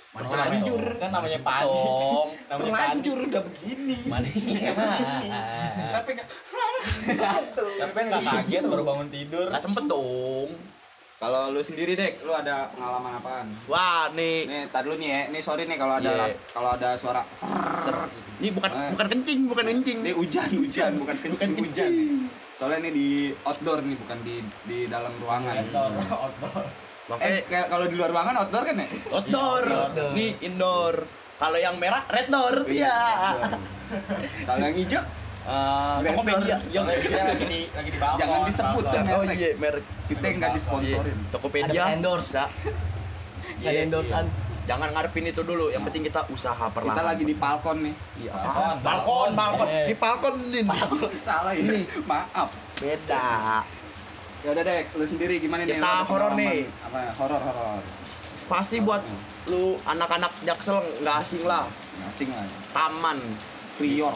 terlanjur 0.10 0.82
kan 0.98 1.14
namanya 1.14 1.38
namanya 1.38 2.42
Terlanjur 2.50 3.18
udah 3.30 3.42
begini. 3.46 3.94
mana 4.10 4.26
padi 4.26 5.30
tapi 5.94 6.12
kan 6.18 6.26
nggak 8.10 8.24
kaget 8.26 8.64
baru 8.66 8.84
bangun 8.90 9.10
tidur. 9.14 9.54
Nggak 9.54 9.62
sempet 9.62 9.86
dong 9.86 10.50
Kalau 11.20 11.52
lu 11.52 11.60
sendiri 11.60 12.00
dek, 12.00 12.24
lu 12.24 12.32
ada 12.32 12.72
pengalaman 12.72 13.20
apaan? 13.20 13.52
wah 13.68 14.08
nih 14.10 14.48
Nih, 14.48 14.64
tar 14.72 14.88
dulu 14.88 14.96
nih 14.96 15.10
ya. 15.12 15.22
Nih 15.28 15.44
sorry 15.44 15.68
nih 15.68 15.76
kalau 15.76 16.00
ada 16.00 16.08
Iya. 16.08 16.24
ras- 16.24 16.40
kalau 16.48 16.70
ada 16.72 16.96
suara 16.96 17.28
ser. 17.30 17.52
ser 17.76 17.96
ini 18.40 18.56
bukan 18.56 18.72
Eh. 18.72 18.90
bukan 18.96 19.08
kencing 19.10 19.40
bukan 19.46 19.66
kencing 19.68 19.98
Ini 20.00 20.16
hujan, 20.16 20.50
hujan, 20.56 20.92
bukan 20.96 21.16
kencing, 21.20 21.52
Bukan 21.52 21.68
hujan. 21.68 21.92
Soalnya 22.56 22.80
ini 22.80 22.92
di 22.94 23.08
outdoor 23.44 23.84
nih, 23.84 24.00
bukan 24.00 24.18
di 24.22 24.36
di 24.64 24.88
dalam 24.88 25.12
ruangan. 25.14 25.60
Eh, 27.10 27.12
makanya 27.12 27.42
kayak 27.44 27.68
kalau 27.68 27.86
di 27.90 27.96
luar 27.98 28.14
ruangan 28.14 28.36
outdoor 28.38 28.64
kan 28.64 28.76
ya? 28.78 28.88
outdoor 29.10 29.64
Outdoor. 29.66 30.12
nih 30.14 30.30
indoor 30.40 30.96
kalau 31.36 31.58
yang 31.58 31.76
merah 31.76 32.06
red 32.08 32.30
door 32.30 32.64
Iya. 32.64 32.86
ya 32.86 32.98
Kalau 34.46 34.62
yang 34.62 34.78
hijau 34.78 35.02
Red 35.50 36.14
Tokopedia 36.14 36.58
yang 36.70 36.86
kita 36.88 37.20
lagi 37.26 37.46
di 37.46 37.62
lagi 37.68 37.90
di 37.90 37.98
balkon 37.98 38.20
Jangan 38.22 38.40
disebut 38.46 38.84
kan. 38.86 39.04
oh 39.10 39.24
iya 39.26 39.50
merek 39.58 39.84
kita 40.06 40.24
yang 40.24 40.38
nggak 40.40 40.54
disponsorin. 40.54 41.10
Iya, 41.12 41.32
Tokopedia 41.32 41.82
endorse. 41.92 42.26
bisa 42.28 42.44
Ada 43.60 43.70
Iya, 43.70 43.80
endorsean. 43.84 44.26
jangan 44.64 44.94
ngarepin 44.94 45.26
itu 45.26 45.42
dulu 45.42 45.68
yang 45.68 45.82
penting 45.82 46.06
kita 46.06 46.22
usaha 46.30 46.70
perlahan 46.70 46.94
Kita 46.94 47.04
lagi 47.04 47.24
di 47.26 47.34
balkon 47.34 47.78
nih. 47.82 47.96
Iya, 48.20 48.32
balkon 48.80 49.30
balkon 49.34 49.68
Eh. 49.68 49.86
di 49.90 49.96
balkon 49.96 50.34
din 50.48 50.66
Salah 51.20 51.54
ini. 51.54 51.82
Maaf. 52.06 52.50
beda 52.78 53.66
Ya 54.40 54.56
udah 54.56 54.64
deh, 54.64 54.88
lu 54.94 55.04
sendiri 55.04 55.36
gimana 55.38 55.62
nih? 55.62 55.76
Kita 55.76 55.84
Lu 55.84 55.90
ada 55.90 56.06
horor 56.06 56.32
nih. 56.34 56.64
Apa? 56.86 57.00
Horor 57.18 57.42
horor. 57.42 57.82
pasti 58.46 58.80
buat 58.80 59.04
lu 59.46 59.78
anak-anak 59.84 60.34
jaksel 60.42 60.78
nggak 61.00 61.16
asing 61.18 61.44
lah 61.44 61.70
Asing 62.04 62.30
lah. 62.30 62.46
taman 62.72 63.18
Prior, 63.76 64.10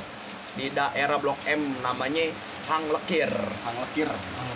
di 0.53 0.69
daerah 0.69 1.17
blok 1.17 1.37
M 1.49 1.61
namanya 1.81 2.29
Hang 2.69 2.85
Lekir 2.89 3.29
Hang 3.65 3.77
Lekir. 3.81 4.09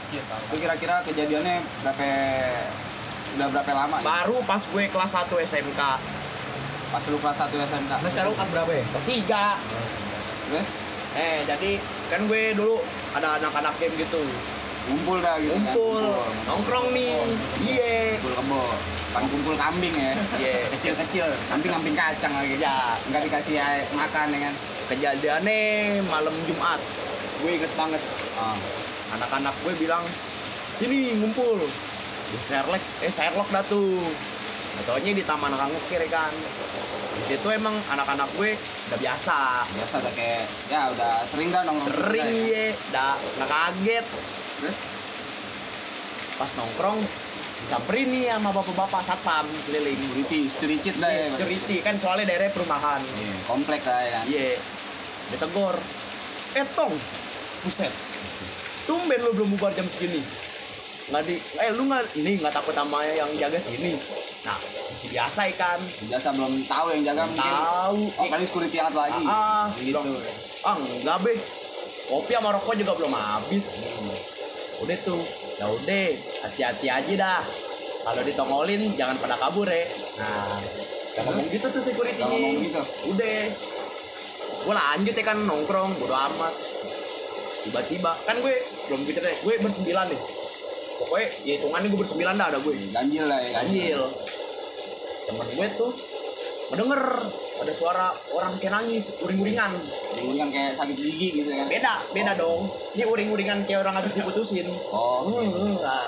Iya, 0.07 0.23
tahu. 0.23 0.41
Itu 0.47 0.55
kira-kira 0.63 0.95
kejadiannya 1.03 1.55
berapa 1.83 2.07
udah 3.35 3.47
berapa 3.51 3.71
lama? 3.75 3.95
nih? 3.99 4.05
baru 4.07 4.38
pas 4.47 4.63
gue 4.63 4.85
kelas 4.88 5.11
1 5.13 5.27
SMK 5.35 5.81
Pas 6.88 7.03
lu 7.11 7.19
kelas 7.19 7.38
1 7.44 7.51
SMK. 7.51 7.91
Nah, 7.91 8.09
sekarang 8.09 8.31
kelas 8.31 8.49
berapa 8.55 8.71
ya? 8.71 8.83
kelas 8.95 9.05
3 9.05 10.47
Terus 10.47 10.69
eh 11.17 11.39
jadi 11.44 11.71
kan 12.07 12.21
gue 12.29 12.44
dulu 12.55 12.77
ada 13.17 13.35
anak-anak 13.41 13.73
game 13.81 13.95
gitu 13.99 14.21
ngumpul 14.88 15.19
dah 15.19 15.35
gitu. 15.44 15.51
kan? 15.51 15.59
ngumpul 15.59 16.03
nongkrong 16.47 16.88
nih 16.95 17.19
iya 17.67 18.15
Kumpul 18.21 18.33
kebo. 18.39 18.63
Kumpul 19.19 19.56
kambing 19.56 19.92
ya. 19.92 20.14
iya 20.38 20.69
Kecil-kecil. 20.72 21.25
Kambing 21.48 21.72
kambing 21.72 21.94
kacang 21.94 22.30
lagi. 22.31 22.56
ya 22.56 22.94
Enggak 23.06 23.22
dikasih 23.25 23.58
air 23.58 23.86
makan 23.92 24.30
ya 24.30 24.40
kan. 24.44 24.54
kejadiannya 24.88 25.60
malam 26.06 26.31
Jumat 26.44 26.80
gue 27.38 27.52
inget 27.54 27.74
banget 27.74 28.00
Oh. 28.34 28.54
anak-anak 29.12 29.52
gue 29.59 29.74
bilang 29.78 30.00
sini 30.71 31.12
ngumpul 31.16 31.57
di 32.28 32.38
Sherlock 32.38 32.78
eh 33.02 33.09
Sherlock 33.09 33.50
dah 33.50 33.64
tuh 33.64 33.97
Taunya 34.80 35.12
di 35.12 35.21
Taman 35.21 35.50
Kang 35.52 35.74
Ukir 35.74 36.06
kan 36.06 36.30
di 37.12 37.24
situ 37.26 37.47
emang 37.50 37.74
anak-anak 37.90 38.30
gue 38.31 38.54
udah 38.88 39.00
biasa 39.02 39.66
Biasa 39.74 39.94
udah 40.00 40.14
kayak 40.14 40.45
ya 40.69 40.81
udah 40.88 41.14
sering 41.24 41.50
dah 41.50 41.66
nongkrong. 41.66 41.90
sering 41.90 42.30
kita 42.30 42.45
ya. 42.47 42.62
ya 42.62 42.74
udah 42.88 43.12
nggak 43.36 43.50
kaget 43.50 44.06
Terus 44.57 44.78
pas 46.38 46.52
nongkrong 46.54 47.00
disamperin 47.64 48.07
nih 48.14 48.30
sama 48.30 48.54
bapak-bapak 48.54 49.02
satpam 49.02 49.45
keliling. 49.66 49.97
Security, 49.97 50.40
security 50.45 50.90
dah 51.02 51.09
ya. 51.09 51.26
Security 51.33 51.76
kan 51.81 51.95
soalnya 51.97 52.30
daerah 52.30 52.54
perumahan. 52.54 53.02
Iya, 53.02 53.33
komplek 53.49 53.81
dah 53.81 54.02
ya. 54.02 54.19
Iya. 54.30 54.57
Ditegor 55.33 55.76
eh 56.56 56.66
tong 56.73 56.94
buset. 57.66 57.92
Tumben 58.87 59.19
lu 59.19 59.35
belum 59.35 59.49
bubar 59.57 59.76
jam 59.76 59.83
segini. 59.83 60.21
Nggak 61.07 61.23
di 61.28 61.35
eh 61.59 61.71
lu 61.76 61.87
nggak 61.87 62.04
ini 62.19 62.40
nggak 62.40 62.54
takut 62.56 62.76
sama 62.76 63.04
yang 63.04 63.28
jaga 63.35 63.59
sini. 63.59 63.95
Nah 64.47 64.56
masih 64.87 65.11
biasa 65.11 65.52
ikan 65.54 65.80
Biasa 66.07 66.28
belum 66.33 66.54
tahu 66.66 66.87
yang 66.95 67.04
jaga 67.14 67.23
mungkin. 67.28 67.52
tahu. 67.52 67.99
Oh, 68.16 68.26
kali 68.31 68.44
security 68.47 68.78
satu 68.80 68.97
lagi. 68.97 69.23
ah, 69.28 69.68
gitu. 69.80 69.99
ah 70.64 70.76
enggak 70.78 71.18
be. 71.26 71.33
Kopi 72.07 72.31
sama 72.40 72.56
rokok 72.56 72.80
juga 72.80 72.95
belum 72.95 73.11
habis. 73.11 73.83
Udah 74.80 74.95
tuh 75.04 75.19
ya 75.57 75.66
udah 75.66 76.06
hati-hati 76.47 76.87
aja 76.90 77.14
dah. 77.18 77.42
Kalau 78.07 78.21
ditongolin 78.23 78.81
jangan 78.95 79.18
pada 79.19 79.35
kabur 79.35 79.68
ya. 79.68 79.83
Nah 80.21 80.57
yang 81.18 81.26
ngomong 81.33 81.47
gitu 81.49 81.66
tuh 81.73 81.81
security. 81.81 82.21
Ngomong 82.21 82.56
gitu. 82.61 82.81
udah. 83.14 83.40
Gue 84.68 84.73
lanjut 84.76 85.16
ya 85.18 85.23
kan 85.26 85.37
nongkrong 85.44 85.92
bodo 85.97 86.16
amat. 86.16 86.54
Tiba-tiba 87.68 88.11
kan 88.23 88.35
gue 88.40 88.56
belum 88.87 89.02
gitu 89.04 89.19
deh 89.19 89.35
gue 89.44 89.54
bersembilan 89.59 90.07
nih 90.07 90.21
pokoknya 90.97 91.28
ya 91.45 91.54
hitungannya 91.61 91.87
gue 91.94 91.99
bersembilan 92.02 92.35
dah 92.37 92.47
ada 92.49 92.59
gue. 92.61 92.73
Ganjil 92.94 93.26
lah 93.30 93.40
ya. 93.42 93.52
ganjil. 93.61 94.02
Temen 95.28 95.47
gue 95.54 95.68
tuh 95.78 95.92
mendenger 96.73 97.04
ada 97.57 97.73
suara 97.73 98.07
orang 98.37 98.54
kayak 98.61 98.73
nangis 98.78 99.18
uring-uringan. 99.26 99.71
Kan 99.71 100.49
kayak 100.54 100.78
sakit 100.78 100.97
gigi 100.97 101.42
gitu 101.42 101.49
kan. 101.49 101.66
beda 101.66 101.94
beda 102.14 102.31
dong. 102.37 102.61
Ini 102.94 103.04
uring-uringan 103.09 103.66
kayak 103.66 103.81
orang 103.81 103.97
habis 103.97 104.14
diputusin. 104.14 104.68
Oh, 104.94 105.26
gitu. 105.42 105.81
nah, 105.81 106.06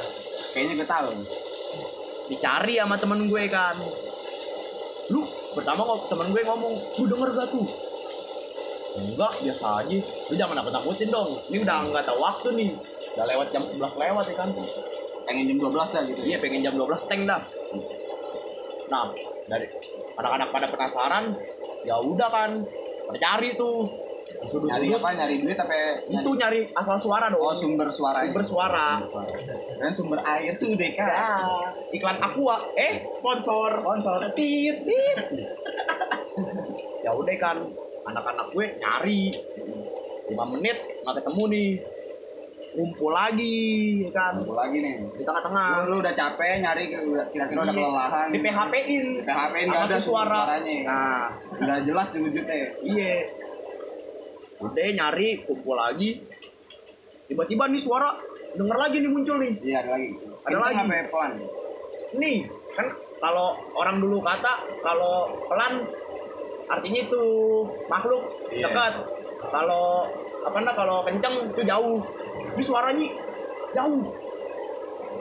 kayaknya 0.54 0.74
gue 0.84 0.88
tahu. 0.88 1.10
dicari 2.30 2.78
sama 2.78 2.96
temen 3.02 3.26
gue 3.26 3.44
kan. 3.50 3.74
Lu 5.10 5.26
pertama 5.58 5.82
kok 5.82 6.14
temen 6.14 6.30
gue 6.30 6.42
ngomong 6.46 6.74
lu 7.02 7.06
denger 7.10 7.30
gak 7.34 7.48
tuh? 7.50 7.66
Enggak 9.00 9.34
biasa 9.42 9.66
aja. 9.82 9.98
Lu 10.30 10.34
jangan 10.38 10.56
nakut 10.62 10.74
nakutin 10.74 11.10
dong. 11.10 11.30
Ini 11.50 11.58
udah 11.66 11.78
nggak 11.90 12.06
tahu 12.06 12.20
waktu 12.22 12.48
nih. 12.54 12.72
Udah 13.18 13.26
lewat 13.26 13.48
jam 13.50 13.66
11 13.66 13.82
lewat 13.82 14.26
ya 14.30 14.36
kan? 14.38 14.50
Pengen 15.26 15.46
jam 15.50 15.58
12 15.58 15.74
dah 15.74 16.04
gitu 16.06 16.22
iya 16.26 16.38
pengen 16.42 16.62
jam 16.62 16.74
12 16.78 17.10
tank 17.10 17.22
dah. 17.26 17.42
Nah 18.90 19.14
dari 19.50 19.66
anak-anak 20.20 20.52
pada 20.52 20.68
penasaran 20.68 21.32
ya 21.88 21.96
udah 22.04 22.30
kan 22.30 22.52
pada 23.08 23.20
cari 23.20 23.56
tuh. 23.56 23.88
Nyari 24.30 24.46
sudut-sudut 24.46 25.02
apa? 25.02 25.10
Nyari 25.20 25.36
duit 25.42 25.58
tapi 25.58 25.76
itu 26.14 26.30
nyari 26.38 26.70
asal 26.78 26.96
suara 27.02 27.34
dong. 27.34 27.42
Oh 27.42 27.56
sumber 27.58 27.90
suara 27.90 28.24
sumber 28.24 28.46
suara. 28.46 29.02
Dan 29.82 29.92
sumber 29.98 30.20
air. 30.22 30.54
Sudah 30.54 30.90
kan 30.96 31.10
Ya, 31.10 31.34
iklan 31.92 32.22
Aqua, 32.22 32.62
eh 32.78 33.10
sponsor, 33.18 33.82
sponsor, 33.82 34.30
tit, 34.38 34.86
tit. 34.86 35.20
ya 37.04 37.12
udah 37.12 37.36
kan, 37.42 37.58
anak-anak 38.06 38.54
gue 38.54 38.66
nyari, 38.80 39.34
lima 40.30 40.46
menit 40.56 40.78
nggak 41.04 41.16
ketemu 41.20 41.44
nih, 41.50 41.70
ngumpul 42.70 43.10
lagi, 43.10 43.58
ya 44.06 44.12
kan, 44.12 44.32
Ngumpul 44.38 44.54
lagi 44.54 44.78
nih. 44.78 44.96
Di 45.12 45.24
tengah-tengah, 45.24 45.66
lu, 45.84 45.90
lu 45.90 45.96
udah 46.00 46.14
capek 46.14 46.62
nyari 46.62 46.84
kira-kira 47.32 47.60
udah 47.60 47.74
kelelahan. 47.74 48.28
Di 48.30 48.40
PHP 48.40 48.74
ini 48.84 48.98
Sama 49.22 49.46
nggak 49.50 49.82
ada 49.84 49.96
tuh 49.96 50.04
suara. 50.04 50.26
suara. 50.26 50.38
suaranya. 50.46 50.78
Nah, 50.86 51.24
udah 51.58 51.78
jelas 51.82 52.08
di 52.12 52.20
wujudnya. 52.22 52.56
Iya, 52.80 53.14
udah 54.60 54.86
nyari, 54.94 55.30
kumpul 55.44 55.74
lagi, 55.74 56.20
tiba-tiba 57.26 57.64
nih 57.66 57.80
suara, 57.80 58.12
denger 58.52 58.78
lagi 58.78 58.98
nih 59.00 59.10
muncul 59.10 59.38
nih, 59.38 59.52
iya 59.62 59.78
ada 59.82 59.90
lagi. 59.94 60.10
Ada 60.14 60.52
Kenceng 60.52 60.62
lagi. 60.62 60.78
apa 60.78 61.10
pelan. 61.10 61.32
Nih 62.16 62.38
kan 62.74 62.88
kalau 63.20 63.48
orang 63.76 63.98
dulu 64.00 64.18
kata 64.20 64.54
kalau 64.80 65.16
pelan 65.46 65.74
artinya 66.66 67.00
itu 67.02 67.24
makhluk 67.86 68.24
Iya. 68.50 68.70
dekat. 68.70 68.94
Kalau 69.40 70.06
apa 70.40 70.58
nah 70.60 70.74
kalau 70.74 71.04
kencang 71.04 71.52
itu 71.52 71.62
jauh 71.62 72.00
ini 72.40 72.64
suaranya 72.64 73.06
jauh. 73.76 74.04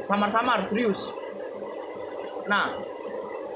Samar-samar 0.05 0.69
serius. 0.71 1.15
Nah 2.49 2.71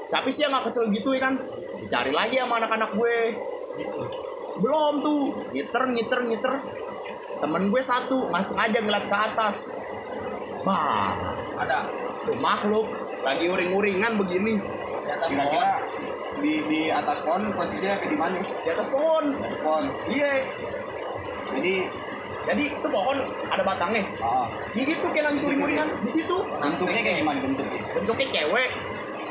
siapa 0.05 0.27
sih 0.29 0.45
yang 0.45 0.53
nggak 0.53 0.69
kesel 0.69 0.91
gitu 0.91 1.15
ya 1.15 1.31
kan? 1.31 1.35
Dicari 1.81 2.11
lagi 2.13 2.37
sama 2.39 2.61
anak-anak 2.61 2.91
gue. 2.93 3.17
Belum 4.61 4.93
tuh. 5.01 5.21
Ngiter 5.51 5.83
ngiter 5.89 6.19
ngiter. 6.29 6.53
Temen 7.43 7.63
gue 7.67 7.81
satu 7.83 8.29
masih 8.31 8.55
aja 8.55 8.79
ngeliat 8.79 9.05
ke 9.09 9.17
atas. 9.17 9.81
Bah 10.63 11.15
ada 11.59 11.87
tuh 12.23 12.37
makhluk 12.39 12.87
lagi 13.23 13.49
uring-uringan 13.51 14.19
begini. 14.19 14.59
Kira-kira 15.03 15.83
di 16.43 16.59
di 16.67 16.81
atas 16.91 17.23
pohon 17.23 17.51
posisinya 17.55 17.95
kayak 17.99 18.11
di 18.11 18.17
mana? 18.19 18.39
Di 18.39 18.69
atas 18.71 18.87
pohon. 18.91 19.31
Di 19.35 19.43
atas 19.47 19.61
pohon. 19.63 19.85
Iya. 20.11 20.33
Jadi 21.53 21.75
jadi 22.43 22.63
itu 22.75 22.87
pohon 22.91 23.17
ada 23.47 23.63
batangnya. 23.63 24.03
Oh. 24.19 24.47
Ini 24.75 24.83
gitu 24.83 25.07
kayak 25.15 25.31
lagi 25.31 25.39
uring-uringan 25.47 25.87
di 26.03 26.11
situ. 26.11 26.35
Bentuknya 26.59 27.01
kayak 27.01 27.17
gimana 27.23 27.39
bentuknya? 27.39 27.79
Bentuknya 27.95 28.27
cewek. 28.35 28.69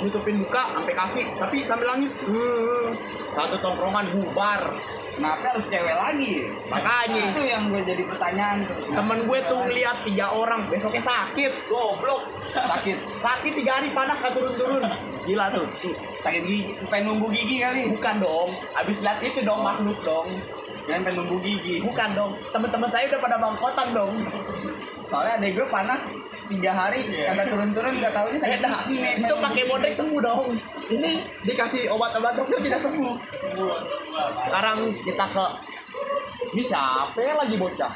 Nutupin 0.03 0.37
muka 0.41 0.63
sampai 0.73 0.95
kaki. 0.97 1.23
Tapi 1.37 1.57
sambil 1.63 1.87
nangis 1.93 2.25
Hmm. 2.27 2.97
satu 3.37 3.61
tongkrongan 3.61 4.09
bubar. 4.17 4.65
Kenapa 5.13 5.45
harus 5.53 5.69
cewek 5.69 5.93
lagi? 5.93 6.49
Makanya. 6.73 7.37
Itu 7.37 7.43
yang 7.45 7.69
gue 7.69 7.85
jadi 7.85 8.01
pertanyaan 8.09 8.65
tuh. 8.65 8.97
temen 8.97 9.19
gue 9.29 9.39
tuh 9.45 9.61
ngeliat 9.61 9.97
tiga 10.09 10.33
orang. 10.33 10.65
Besoknya 10.73 11.05
sakit. 11.05 11.53
Goblok. 11.69 12.33
Sakit. 12.49 12.97
Sakit 13.21 13.53
tiga 13.53 13.77
hari 13.77 13.93
panas 13.93 14.25
gak 14.25 14.33
turun-turun. 14.33 14.89
Gila 15.29 15.53
tuh. 15.53 15.69
Tuh, 15.85 15.95
sakit 16.25 16.43
gigi. 16.49 16.73
Pengen 16.89 17.13
nunggu 17.13 17.29
gigi 17.29 17.61
kali. 17.61 17.93
Bukan 17.93 18.25
dong. 18.25 18.49
Habis 18.73 19.05
lihat 19.05 19.21
itu 19.21 19.45
dong 19.45 19.61
makhluk 19.61 20.01
dong 20.01 20.33
pengen 20.87 21.13
nunggu 21.15 21.37
gigi. 21.43 21.83
Bukan 21.83 22.09
dong 22.15 22.33
teman-teman 22.51 22.89
saya 22.91 23.07
udah 23.13 23.21
pada 23.21 23.37
bangkotan 23.39 23.89
dong. 23.95 24.13
Soalnya 25.09 25.41
adek 25.41 25.61
gue 25.61 25.67
panas 25.69 26.03
tiga 26.49 26.73
hari 26.75 27.07
kagak 27.09 27.49
turun-turun 27.49 27.97
nggak 27.97 28.13
tahunya 28.13 28.39
sakit 28.41 28.61
Dah, 28.61 28.77
gigi 28.85 29.01
nih 29.01 29.13
itu 29.25 29.35
pakai 29.41 29.63
bodrek 29.69 29.95
sembuh 29.95 30.21
dong. 30.21 30.53
Ini 30.93 31.11
dikasih 31.49 31.89
obat-obat 31.93 32.37
dokter 32.37 32.59
tidak 32.61 32.81
sembuh 32.81 33.17
sekarang 34.49 34.79
kita 35.05 35.27
ke 35.33 35.47
ini 36.53 36.63
siapa 36.63 37.17
lagi 37.17 37.57
bocah? 37.57 37.93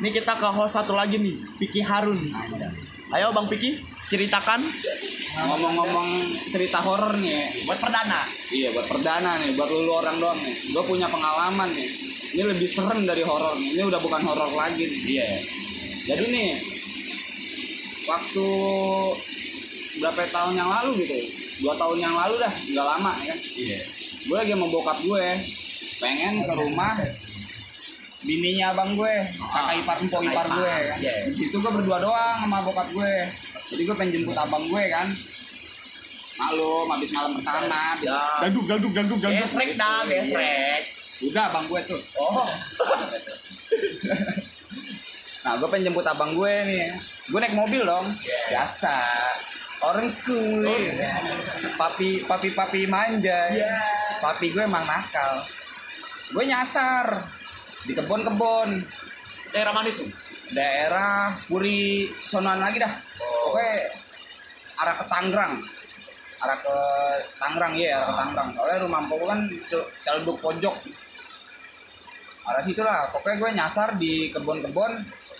Ini 0.00 0.08
kita 0.10 0.32
ke 0.36 0.48
host 0.52 0.74
satu 0.80 0.96
lagi 0.96 1.20
nih 1.20 1.36
Piki 1.60 1.80
Harun. 1.84 2.18
Ayo 3.12 3.30
Bang 3.36 3.46
Piki 3.52 3.93
ceritakan? 4.08 4.60
Ngomong-ngomong 5.34 6.08
cerita 6.54 6.78
horor 6.84 7.18
nih 7.18 7.66
buat 7.66 7.82
perdana? 7.82 8.22
Iya 8.54 8.70
buat 8.70 8.86
perdana 8.86 9.42
nih 9.42 9.58
buat 9.58 9.70
lulu 9.70 9.92
orang 9.98 10.16
doang 10.22 10.38
nih. 10.38 10.56
Gue 10.70 10.84
punya 10.86 11.10
pengalaman 11.10 11.74
nih. 11.74 11.88
Ini 12.34 12.42
lebih 12.54 12.68
serem 12.70 13.02
dari 13.06 13.26
horor. 13.26 13.58
Ini 13.58 13.82
udah 13.82 13.98
bukan 13.98 14.22
horor 14.22 14.50
lagi 14.54 14.86
nih. 14.86 15.00
iya. 15.08 15.28
Jadi 16.04 16.24
nih 16.30 16.50
waktu 18.04 18.48
berapa 19.98 20.22
tahun 20.28 20.54
yang 20.60 20.70
lalu 20.70 21.06
gitu 21.06 21.16
dua 21.62 21.74
tahun 21.78 21.98
yang 22.02 22.14
lalu 22.18 22.34
dah 22.42 22.52
nggak 22.52 22.86
lama 22.86 23.12
ya. 23.24 23.34
Kan 23.34 23.38
iya. 23.56 23.80
Gue 24.24 24.36
lagi 24.38 24.52
mau 24.56 24.70
bokap 24.70 24.98
gue 25.02 25.26
pengen 25.98 26.42
ke 26.42 26.52
rumah 26.54 26.96
bininya 28.24 28.72
abang 28.72 28.96
gue 28.96 29.14
kakak 29.36 29.74
ipar 29.78 29.96
empok 30.00 30.22
ipar 30.22 30.46
gue. 30.50 30.74
kan 30.88 30.98
Iya. 30.98 31.14
di 31.28 31.34
situ 31.38 31.56
gue 31.56 31.72
berdua 31.72 31.98
doang 32.00 32.36
sama 32.40 32.58
bokap 32.60 32.88
gue. 32.90 33.14
Jadi 33.68 33.82
gue 33.84 33.94
pengen 33.94 34.12
jemput 34.14 34.36
abang 34.36 34.64
gue 34.64 34.84
kan. 34.88 35.08
Maklum 36.34 36.86
habis 36.90 37.10
malam 37.12 37.32
pertama 37.38 37.62
habis 37.94 38.08
Ya. 38.08 38.22
gagduk 38.42 38.64
gagduk 38.66 38.92
gagduk 38.92 39.18
gagduk 39.20 39.40
gesrek 39.40 39.70
dah 39.76 40.02
gesrek. 40.04 40.82
Udah 41.22 41.44
abang 41.46 41.64
gue 41.66 41.80
tuh. 41.84 42.00
Oh. 42.16 42.48
Nah 45.44 45.60
gue 45.60 45.68
pengen 45.68 45.92
jemput 45.92 46.08
abang 46.08 46.32
gue 46.32 46.54
nih. 46.64 46.96
Gue 47.28 47.36
naik 47.36 47.52
mobil 47.52 47.84
dong. 47.84 48.08
Iya. 48.16 48.64
biasa. 48.64 48.96
Orang 49.84 50.08
school. 50.08 50.64
Papi 51.76 52.24
papi 52.24 52.48
papi 52.50 52.88
manja. 52.88 53.52
Iya. 53.52 53.76
papi 54.24 54.48
gue 54.48 54.64
emang 54.64 54.88
nakal. 54.88 55.44
Gue 56.32 56.48
nyasar 56.48 57.20
di 57.84 57.92
kebun-kebun 57.92 58.80
daerah 59.52 59.72
mana 59.72 59.88
itu? 59.88 60.04
Daerah 60.52 61.36
Puri 61.48 62.08
sonoan 62.28 62.60
lagi 62.60 62.80
dah. 62.80 62.92
Oke 63.48 63.68
arah 64.80 64.94
ke 64.98 65.04
Tangerang. 65.06 65.52
Arah 66.42 66.58
ke 66.60 66.76
Tangerang 67.38 67.72
ya 67.78 68.02
arah 68.02 68.06
ke 68.08 68.14
Tangerang. 68.18 68.48
Soalnya 68.56 68.84
rumah 68.84 69.00
mpok 69.06 69.18
kan 69.28 69.40
ce- 69.70 69.90
celduk 70.02 70.36
pojok. 70.40 70.74
Arah 72.44 72.62
situ 72.64 72.82
lah. 72.84 73.08
Pokoknya 73.12 73.36
gue 73.40 73.50
nyasar 73.56 73.88
di 73.96 74.28
kebun-kebun 74.32 74.92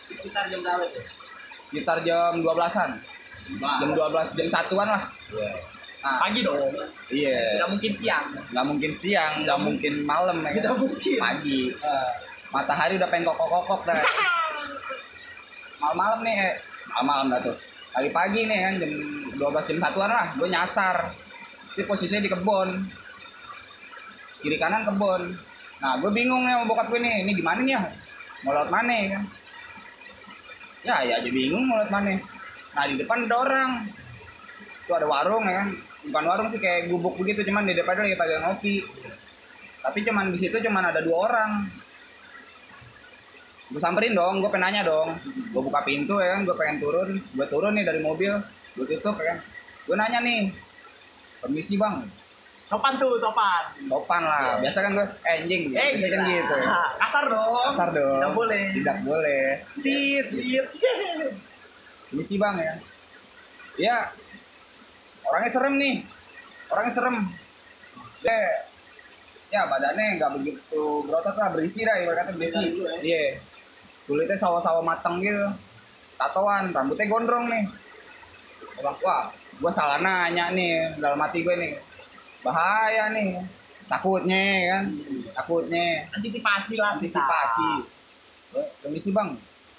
sekitar 0.08 0.48
jam 0.48 0.60
berapa 0.64 0.84
itu? 0.88 1.00
Sekitar 1.72 1.98
jam 2.06 2.40
12-an 2.40 2.90
jam 3.60 3.90
12 3.92 4.36
jam 4.40 4.48
satuan 4.48 4.88
lah. 4.88 5.02
Nah, 6.04 6.20
pagi 6.20 6.44
dong. 6.44 6.60
Iya. 7.08 7.60
Tidak 7.60 7.68
mungkin 7.72 7.92
siang. 7.96 8.26
Nggak 8.52 8.66
mungkin 8.68 8.92
siang 8.92 9.32
nggak 9.44 9.58
mungkin 9.60 9.94
malam 10.04 10.36
ya 10.44 10.50
kan? 10.60 10.76
mungkin. 10.76 11.16
Pagi 11.16 11.60
matahari 12.54 12.94
udah 12.94 13.11
pengen 13.11 13.26
kokok-kokok 13.26 13.82
dah 13.90 13.99
malam-malam 15.84 16.20
nih 16.25 16.34
eh. 16.40 16.54
malam-malam 16.94 17.26
dah 17.37 17.40
tuh. 17.44 17.56
Pagi-pagi 17.94 18.40
nih 18.50 18.58
kan 18.58 18.75
jam 18.82 18.92
12 19.38 19.68
jam 19.70 19.78
satuan 19.78 20.11
lah. 20.11 20.26
Gue 20.34 20.49
nyasar. 20.50 20.96
Itu 21.76 21.87
posisinya 21.87 22.25
di 22.25 22.30
kebun. 22.32 22.68
Kiri 24.42 24.56
kanan 24.58 24.88
kebun. 24.88 25.23
Nah 25.82 25.92
gue 26.00 26.11
bingung 26.11 26.42
nih 26.49 26.58
sama 26.58 26.64
bokap 26.66 26.87
gue 26.90 27.00
nih 27.02 27.23
ini 27.26 27.32
gimana 27.37 27.61
nih 27.62 27.75
ya? 27.76 27.82
Mau 28.42 28.50
lewat 28.56 28.70
mana 28.73 28.92
ya? 28.92 29.08
Kan 29.14 29.25
ya 30.84 30.94
ya 31.06 31.14
aja 31.23 31.30
bingung 31.30 31.64
mau 31.68 31.78
lewat 31.78 31.92
mana. 31.92 32.18
Nah 32.75 32.84
di 32.90 32.94
depan 32.99 33.28
ada 33.30 33.37
orang. 33.38 33.70
Itu 34.84 34.92
ada 34.96 35.06
warung 35.06 35.44
ya 35.46 35.54
kan. 35.62 35.68
Bukan 36.04 36.25
warung 36.26 36.49
sih 36.50 36.61
kayak 36.61 36.90
gubuk 36.90 37.14
begitu 37.16 37.46
cuman 37.46 37.68
di 37.68 37.78
depan 37.78 37.94
lagi 37.94 38.18
pada 38.18 38.34
ngopi. 38.42 38.82
Tapi 39.84 39.99
cuman 40.02 40.32
di 40.34 40.38
situ 40.40 40.56
cuman 40.58 40.90
ada 40.90 41.04
dua 41.04 41.30
orang 41.30 41.84
gue 43.73 43.80
samperin 43.80 44.12
dong 44.12 44.44
gue 44.44 44.50
pengen 44.52 44.68
nanya 44.68 44.83
dong. 44.85 45.14
Gue 45.25 45.62
buka 45.64 45.80
pintu 45.87 46.21
ya 46.21 46.37
kan 46.37 46.44
gue 46.44 46.56
pengen 46.56 46.76
turun. 46.83 47.11
Gue 47.16 47.47
turun 47.49 47.73
nih 47.73 47.85
dari 47.87 48.00
mobil 48.04 48.33
gue 48.76 48.87
tutup 48.97 49.16
ya 49.21 49.35
kan. 49.35 49.38
Gue 49.88 49.97
nanya 49.97 50.18
nih 50.21 50.52
permisi 51.40 51.80
bang. 51.80 52.04
Sopan 52.68 52.97
tuh 52.97 53.16
sopan. 53.21 53.62
Sopan 53.88 54.23
lah. 54.25 54.61
Biasa 54.61 54.78
kan 54.85 54.90
gue 54.97 55.06
eh, 55.06 55.35
anjing. 55.40 55.62
Eh 55.73 55.88
biasa 55.97 56.06
kan 56.12 56.21
gila. 56.25 56.35
gitu. 56.37 56.56
Kasar 57.00 57.25
dong. 57.28 57.64
Kasar 57.73 57.88
dong. 57.92 58.18
Tidak 58.21 58.33
boleh. 58.37 58.64
Tidak 58.76 58.99
boleh. 59.04 59.44
Tit 59.80 60.26
tit 60.33 60.66
permisi 62.09 62.37
bang 62.38 62.56
ya. 62.61 62.75
Ya 63.75 63.97
orangnya 65.26 65.50
serem 65.50 65.75
nih. 65.80 65.94
Orangnya 66.71 66.92
serem. 66.92 67.16
Dia 68.23 68.38
ya 69.54 69.71
badannya 69.71 70.18
nggak 70.18 70.33
begitu 70.40 71.06
berotot 71.06 71.37
lah 71.38 71.54
berisi 71.54 71.87
dah 71.87 71.94
ibarat 72.02 72.26
kata 72.26 72.35
berisi 72.35 72.75
iya 73.06 73.38
kulitnya 74.04 74.37
sawo-sawo 74.37 74.84
mateng 74.84 75.20
gitu. 75.20 75.49
Tatoan 76.14 76.70
rambutnya 76.70 77.11
gondrong 77.11 77.49
nih. 77.50 77.64
Wah 78.84 79.30
gue 79.32 79.73
salah 79.73 80.02
nanya 80.02 80.50
nih 80.50 80.99
dalam 81.00 81.18
hati 81.20 81.42
gue 81.42 81.54
nih. 81.56 81.73
Bahaya 82.44 83.11
nih. 83.11 83.40
Takutnya 83.84 84.44
kan? 84.73 84.84
Takutnya. 85.37 86.08
Antisipasi 86.12 86.75
lah. 86.80 86.96
antisipasi. 86.96 87.70
Eh, 88.56 88.68
permisi 88.80 89.11
bang. 89.12 89.32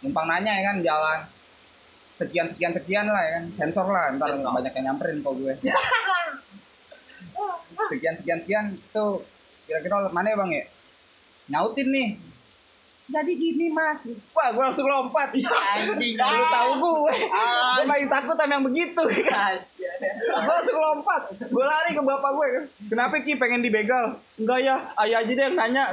Numpang 0.06 0.26
nanya 0.30 0.52
ya 0.60 0.74
kan 0.74 0.78
jalan. 0.82 1.20
Sekian 2.16 2.48
sekian 2.48 2.72
sekian 2.72 3.06
lah 3.10 3.22
ya 3.22 3.32
kan. 3.42 3.44
Sensor 3.54 3.88
lah 3.90 4.14
ntar 4.18 4.34
banyak 4.40 4.74
yang 4.82 4.94
nyamperin 4.94 5.22
kok 5.22 5.34
gue. 5.38 5.54
Sekian 7.92 8.16
sekian 8.18 8.40
sekian 8.42 8.66
tuh. 8.90 9.22
Kira-kira 9.66 10.10
mana 10.14 10.30
ya 10.30 10.38
bang 10.38 10.52
ya? 10.54 10.64
Nyautin 11.50 11.90
nih 11.90 12.10
jadi 13.06 13.32
gini 13.38 13.70
mas. 13.70 14.10
Wah 14.34 14.50
gue 14.50 14.64
langsung 14.66 14.88
lompat. 14.90 15.30
Anjing. 15.38 16.18
lu 16.18 16.44
tahu 16.50 16.72
gue 16.82 16.94
gue 17.22 17.86
paling 17.86 18.10
takut 18.10 18.36
sama 18.38 18.52
yang 18.58 18.66
begitu. 18.66 19.04
Kan 19.30 19.62
gue 20.42 20.54
langsung 20.54 20.78
lompat. 20.78 21.22
Gue 21.46 21.66
lari 21.66 21.94
ke 21.94 22.02
bapak 22.02 22.32
gue 22.34 22.48
kan 22.50 22.64
kenapa 22.90 23.14
ki 23.22 23.38
pengen 23.38 23.62
dibegal? 23.62 24.18
Enggak 24.42 24.60
ya 24.66 24.76
ayah 25.06 25.22
aja 25.22 25.32
deh 25.32 25.44
yang 25.46 25.56
nanya. 25.56 25.84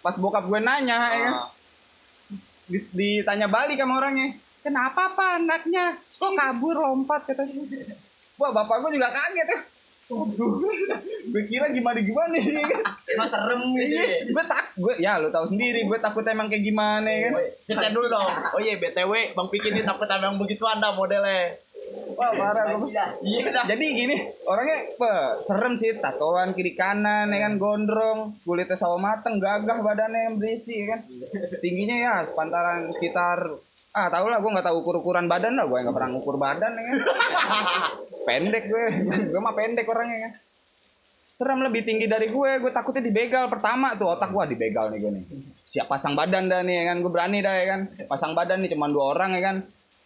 Pas 0.00 0.16
bokap 0.16 0.48
gue 0.48 0.60
nanya 0.60 0.96
ya. 1.12 1.30
Kan 1.30 1.34
Di- 2.70 2.88
ditanya 2.96 3.50
balik 3.52 3.76
sama 3.76 4.00
orangnya. 4.00 4.32
Kenapa 4.62 5.10
pak? 5.12 5.42
Anaknya 5.42 5.98
kok 5.98 6.32
kabur 6.32 6.76
lompat 6.78 7.28
katanya. 7.28 7.60
Wah 8.40 8.50
bapak 8.54 8.88
gue 8.88 8.96
juga 8.96 9.12
kaget 9.12 9.48
ya 9.52 9.60
gue 11.32 11.42
kira 11.46 11.66
gimana 11.68 11.98
gimana 11.98 12.34
nih 12.34 12.44
Emang 13.08 13.28
serem 13.28 13.60
gitu 13.74 13.94
ya. 13.94 14.04
Iya, 14.04 14.18
gue 14.28 14.44
tak 14.44 14.62
gue 14.74 14.94
ya 14.98 15.12
lu 15.16 15.28
tahu 15.28 15.46
sendiri 15.46 15.80
gue 15.82 15.98
takut 15.98 16.24
emang 16.24 16.46
kayak 16.46 16.62
gimana 16.62 17.08
ya 17.08 17.18
kan 17.28 17.34
Ceritain 17.64 17.92
dulu 17.92 18.06
dong. 18.06 18.28
Oh 18.54 18.60
iya 18.60 18.76
BTW 18.76 19.32
Bang 19.32 19.48
Piki 19.48 19.70
ini 19.70 19.82
takut 19.82 20.04
sama 20.04 20.28
yang 20.28 20.36
begitu 20.36 20.64
anda 20.64 20.92
modelnya. 20.92 21.56
wah 22.12 22.32
parah 22.32 22.72
gue 22.72 22.88
Iya 23.22 23.48
dah. 23.50 23.64
jadi 23.68 23.84
gini 23.84 24.16
orangnya 24.44 24.96
pe, 24.96 25.12
serem 25.40 25.74
sih 25.74 25.92
tatoan 25.94 26.52
kiri 26.52 26.72
kanan 26.72 27.28
ya 27.28 27.44
kan 27.44 27.56
gondrong 27.56 28.32
kulitnya 28.42 28.76
sawo 28.76 28.96
mateng 28.96 29.36
gagah 29.36 29.80
badannya 29.80 30.30
yang 30.30 30.34
berisi 30.36 30.80
ya 30.80 30.96
kan 30.96 31.00
tingginya 31.60 31.96
ya 31.98 32.14
sepantaran 32.24 32.88
sekitar 32.90 33.44
ah 33.92 34.08
tau 34.08 34.26
lah 34.32 34.40
gue 34.40 34.50
nggak 34.50 34.66
tahu 34.66 34.76
ukur 34.80 35.04
ukuran 35.04 35.28
badan 35.28 35.52
lah 35.52 35.68
gue 35.68 35.78
nggak 35.84 35.96
pernah 35.96 36.10
ngukur 36.16 36.36
badan 36.40 36.72
ya. 36.72 36.92
Pendek 38.28 38.64
gue 38.70 38.84
gue 39.28 39.40
mah 39.42 39.52
pendek 39.52 39.84
orangnya 39.90 40.30
kan 40.30 40.32
serem 41.32 41.64
lebih 41.64 41.82
tinggi 41.82 42.06
dari 42.06 42.30
gue 42.30 42.50
gue 42.62 42.70
takutnya 42.70 43.02
dibegal 43.02 43.50
pertama 43.50 43.98
tuh 43.98 44.14
otak 44.14 44.30
gue 44.30 44.54
dibegal 44.54 44.88
nih 44.94 44.98
gue 45.02 45.10
nih. 45.10 45.24
Siap 45.66 45.90
pasang 45.90 46.14
badan 46.14 46.46
dah 46.46 46.62
nih 46.62 46.74
ya 46.80 46.84
kan? 46.92 46.96
Gue 47.02 47.10
berani 47.10 47.42
dah 47.42 47.54
ya 47.56 47.66
kan? 47.72 47.80
Pasang 48.06 48.32
badan 48.32 48.62
nih 48.62 48.70
cuma 48.72 48.86
dua 48.86 49.16
orang 49.16 49.34
ya 49.34 49.42
kan? 49.42 49.56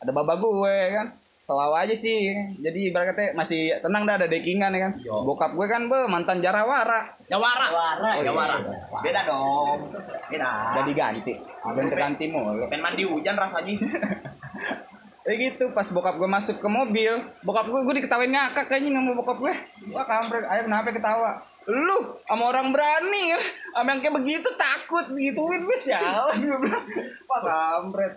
Ada 0.00 0.10
baba 0.16 0.34
gue 0.38 0.72
ya 0.72 0.90
kan 1.02 1.06
selalu 1.46 1.74
aja 1.78 1.94
sih. 1.94 2.34
Jadi 2.58 2.90
ibaratnya 2.90 3.32
masih 3.38 3.78
tenang 3.78 4.02
dah 4.02 4.18
ada 4.18 4.26
dekingan 4.26 4.74
ya 4.74 4.90
kan? 4.90 4.92
Bokap 5.22 5.54
gue 5.54 5.66
kan 5.70 5.86
be 5.86 6.10
mantan 6.10 6.42
jarawara. 6.42 7.14
Jawara. 7.30 7.66
Jawara, 7.70 7.94
Oh, 8.02 8.12
iya. 8.18 8.26
Jawara. 8.26 8.56
Beda 9.00 9.20
dong. 9.24 9.78
Beda. 10.26 10.50
udah 10.74 10.84
diganti. 10.84 11.34
Ganti 11.38 11.94
ganti 11.94 12.24
mulu. 12.26 12.66
pengen 12.66 12.82
mandi 12.82 13.06
hujan 13.06 13.38
rasanya. 13.38 13.72
ya 15.26 15.34
gitu 15.34 15.74
pas 15.74 15.86
bokap 15.90 16.22
gue 16.22 16.30
masuk 16.30 16.62
ke 16.62 16.68
mobil 16.70 17.18
bokap 17.42 17.66
gue 17.66 17.80
gue 17.82 17.94
diketawain 17.98 18.30
ngakak 18.30 18.66
kayaknya 18.66 18.98
sama 18.98 19.14
bokap 19.14 19.38
gue. 19.38 19.54
Wah 19.94 20.06
kampret. 20.06 20.44
Ayo 20.50 20.66
kenapa 20.66 20.90
ketawa? 20.90 21.30
Lu 21.66 21.98
sama 22.26 22.50
orang 22.50 22.74
berani. 22.74 23.34
Ya 23.34 23.38
sama 23.74 23.94
yang 23.94 24.00
kayak 24.02 24.14
begitu 24.18 24.48
takut 24.56 25.06
gituin 25.14 25.62
wis 25.68 25.84
ya 25.92 26.00
gue 26.32 26.58
bilang 26.58 26.84
wah 27.28 27.40
kampret 27.44 28.16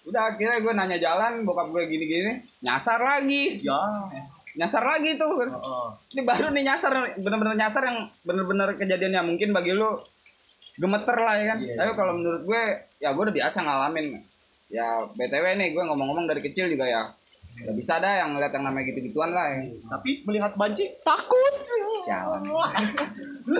udah 0.00 0.22
akhirnya 0.32 0.58
gue 0.58 0.72
nanya 0.72 0.96
jalan 0.96 1.44
bokap 1.44 1.68
gue 1.68 1.82
gini-gini 1.86 2.32
nyasar 2.60 2.98
lagi 2.98 3.60
Ya. 3.60 3.76
nyasar 4.56 4.82
lagi 4.82 5.14
tuh 5.14 5.38
Heeh. 5.38 5.86
ini 6.12 6.22
baru 6.24 6.50
nih 6.50 6.64
nyasar 6.66 6.90
bener-bener 7.16 7.54
nyasar 7.54 7.82
yang 7.84 7.98
bener-bener 8.22 8.74
kejadiannya 8.74 9.22
mungkin 9.24 9.52
bagi 9.52 9.72
lu 9.72 10.00
gemeter 10.74 11.14
lah 11.14 11.34
ya 11.36 11.44
kan 11.52 11.58
Iya, 11.60 11.74
tapi 11.76 11.90
kalau 11.92 12.12
menurut 12.16 12.42
gue 12.42 12.62
ya 12.98 13.12
gue 13.12 13.22
udah 13.22 13.36
biasa 13.36 13.58
ngalamin 13.60 14.06
ya 14.68 14.86
btw 15.10 15.44
nih 15.54 15.68
gue 15.70 15.82
ngomong-ngomong 15.84 16.26
dari 16.26 16.40
kecil 16.40 16.66
juga 16.66 16.84
ya 16.84 17.04
Gak 17.50 17.76
bisa 17.76 18.00
dah 18.00 18.24
yang 18.24 18.32
ngeliat 18.32 18.56
yang 18.56 18.64
namanya 18.64 18.88
gitu-gituan 18.88 19.36
lah 19.36 19.52
ya. 19.52 19.60
Tapi 19.90 20.24
melihat 20.24 20.56
banci 20.56 20.86
takut. 21.04 21.54
Sialan. 22.06 22.46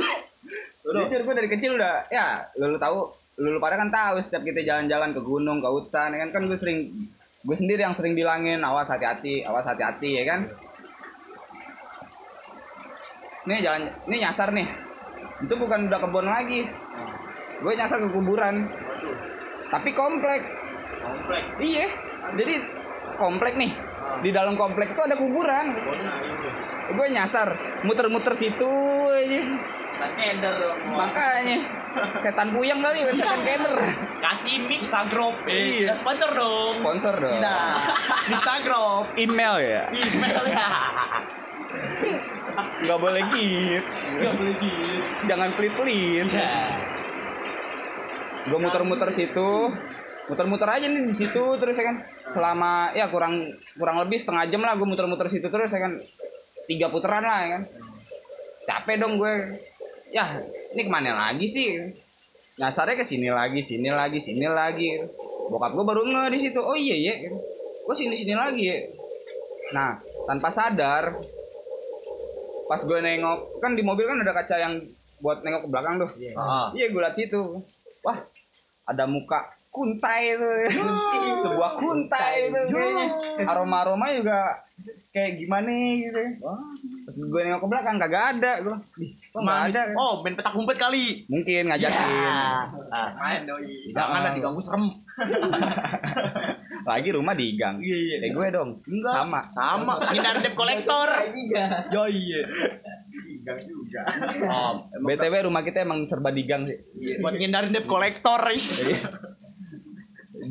Jujur 0.81 1.21
gue 1.21 1.35
dari 1.37 1.49
kecil 1.51 1.77
udah 1.77 2.09
ya 2.09 2.49
lu, 2.57 2.73
lu 2.73 2.79
tahu 2.81 3.13
lu, 3.41 3.57
lu 3.57 3.59
pada 3.59 3.81
kan 3.81 3.89
tahu 3.89 4.21
setiap 4.21 4.45
kita 4.45 4.61
jalan-jalan 4.61 5.17
ke 5.17 5.21
gunung 5.25 5.59
ke 5.65 5.69
hutan 5.73 6.13
ya 6.13 6.19
kan? 6.29 6.31
Kan 6.37 6.43
gue 6.47 6.59
sering 6.61 6.93
gue 7.41 7.57
sendiri 7.57 7.81
yang 7.81 7.97
sering 7.97 8.13
bilangin 8.13 8.61
awas 8.61 8.93
hati-hati 8.93 9.49
awas 9.49 9.65
hati-hati 9.65 10.21
ya 10.21 10.25
kan? 10.29 10.41
Nih 13.49 13.59
jalan 13.65 13.89
ini 14.13 14.17
nyasar 14.21 14.53
nih. 14.53 14.69
Itu 15.41 15.57
bukan 15.57 15.89
udah 15.89 15.99
kebun 16.05 16.29
lagi. 16.29 16.69
Gue 17.65 17.73
nyasar 17.73 18.05
ke 18.05 18.09
kuburan. 18.13 18.69
Tapi 19.73 19.91
komplek. 19.97 20.43
Komplek. 21.01 21.45
iya. 21.65 21.89
Jadi 22.37 22.55
komplek 23.17 23.57
nih. 23.57 23.73
Di 24.21 24.31
dalam 24.37 24.61
komplek 24.61 24.93
itu 24.93 25.01
ada 25.01 25.17
kuburan. 25.17 25.73
Gue 26.93 27.07
nyasar 27.09 27.57
muter-muter 27.89 28.37
situ 28.37 28.69
aja 29.31 30.51
makanya 30.91 31.59
setan 32.23 32.49
puyeng 32.55 32.81
kali 32.81 33.03
bukan 33.05 33.17
setan 33.17 33.41
kenner 33.43 33.75
Kasih 34.21 34.69
mix 34.69 34.93
agrop. 34.93 35.33
Iya. 35.43 35.91
Iya. 35.91 35.93
Sponsor 35.97 36.31
dong. 36.33 36.75
sponsor 36.79 37.15
dong 37.19 37.35
Tidak. 37.35 37.73
Mix 38.31 38.43
agrop. 38.47 39.05
email 39.17 39.55
ya 39.59 39.83
Email 39.91 40.45
ya. 40.47 40.67
nggak 42.81 42.99
boleh 42.99 43.23
gitu 43.33 43.97
Gak 44.21 44.35
boleh 44.37 44.55
gitu. 44.57 45.27
jangan 45.27 45.49
pelit-pelit 45.55 46.27
Ya. 46.31 46.69
gue 48.41 48.59
muter-muter 48.59 49.11
situ 49.13 49.51
muter-muter 50.27 50.69
aja 50.71 50.87
nih 50.87 51.11
di 51.11 51.15
situ 51.15 51.43
terus 51.59 51.75
ya 51.75 51.85
kan 51.85 51.97
selama 52.31 52.73
ya 52.95 53.11
kurang 53.11 53.45
kurang 53.77 53.99
lebih 54.01 54.17
setengah 54.17 54.47
jam 54.49 54.63
lah 54.63 54.79
gue 54.79 54.87
muter-muter 54.87 55.27
situ 55.29 55.51
terus 55.51 55.69
ya 55.69 55.81
kan 55.83 55.99
tiga 56.65 56.87
putaran 56.89 57.21
lah 57.21 57.39
ya 57.43 57.49
kan 57.59 57.63
capek 58.71 59.03
dong 59.03 59.19
gue. 59.19 59.35
Ya 60.15 60.39
ini 60.71 60.87
ke 60.87 60.91
mana 60.91 61.11
lagi 61.11 61.51
sih? 61.51 61.75
Nyasarnya 62.63 62.95
ke 62.95 63.03
sini 63.03 63.27
lagi 63.27 63.59
sini 63.59 63.91
lagi 63.91 64.23
sini 64.23 64.47
lagi. 64.47 65.03
Bokap 65.51 65.75
gue 65.75 65.83
baru 65.83 66.07
nge 66.07 66.25
di 66.31 66.39
situ. 66.39 66.61
Oh 66.63 66.79
iya 66.79 66.95
iya. 66.95 67.15
Gue 67.83 67.95
sini 67.99 68.15
sini 68.15 68.39
lagi 68.39 68.63
ya 68.63 68.79
nah 69.71 70.03
tanpa 70.27 70.51
sadar 70.51 71.15
pas 72.71 72.81
gue 72.87 72.99
nengok 73.03 73.59
kan 73.59 73.75
di 73.75 73.83
mobil 73.83 74.07
kan 74.07 74.23
ada 74.23 74.31
kaca 74.35 74.57
yang 74.63 74.79
buat 75.21 75.43
nengok 75.43 75.67
ke 75.67 75.69
belakang 75.69 75.95
tuh. 76.01 76.11
Ah. 76.39 76.71
Iya 76.71 76.95
gue 76.95 77.03
liat 77.03 77.15
situ. 77.19 77.43
Wah, 78.07 78.17
ada 78.89 79.05
muka 79.05 79.53
kuntai 79.69 80.39
itu. 80.39 80.49
Sebuah 81.35 81.77
kuntai 81.77 82.49
itu 82.49 82.61
kayaknya. 82.71 83.07
Aroma-aroma 83.45 84.17
juga 84.17 84.65
kayak 85.11 85.43
gimana 85.43 85.71
gitu. 85.99 86.23
Pas 86.39 87.15
gue 87.19 87.41
nengok 87.43 87.61
ke 87.67 87.69
belakang 87.69 87.97
kagak 87.99 88.25
ada 88.39 88.53
gue. 88.63 88.77
Ih, 89.03 89.11
kok 89.35 89.43
ada? 89.43 89.81
Oh, 89.99 90.23
main 90.23 90.39
petak 90.39 90.55
umpet 90.55 90.79
kali. 90.79 91.27
Mungkin 91.27 91.67
ngajakin. 91.67 92.07
Ah, 92.95 93.11
main 93.19 93.43
doi. 93.43 93.91
Jangan 93.91 94.21
lah 94.23 94.33
diganggu 94.39 94.63
serem. 94.63 94.87
Lagi 96.91 97.11
rumah 97.13 97.35
di 97.35 97.59
gang. 97.59 97.83
Iya, 97.83 97.97
iya. 97.99 98.17
Kayak 98.23 98.35
gue 98.39 98.47
dong. 98.55 98.71
Enggak. 98.87 99.15
Sama. 99.19 99.41
Sama. 99.51 99.95
Hindar 100.15 100.37
debt 100.39 100.55
kolektor. 100.55 101.09
Ya 101.35 102.03
iya. 102.07 102.41
Oh, 104.47 104.87
emang 104.95 105.09
BTW 105.11 105.35
rumah 105.51 105.67
kita 105.67 105.83
emang 105.83 106.07
serba 106.07 106.31
di 106.31 106.47
gang 106.47 106.71
sih. 106.71 106.79
buat 107.19 107.35
ngindarin 107.35 107.75
debt 107.75 107.91
kolektor. 107.91 108.39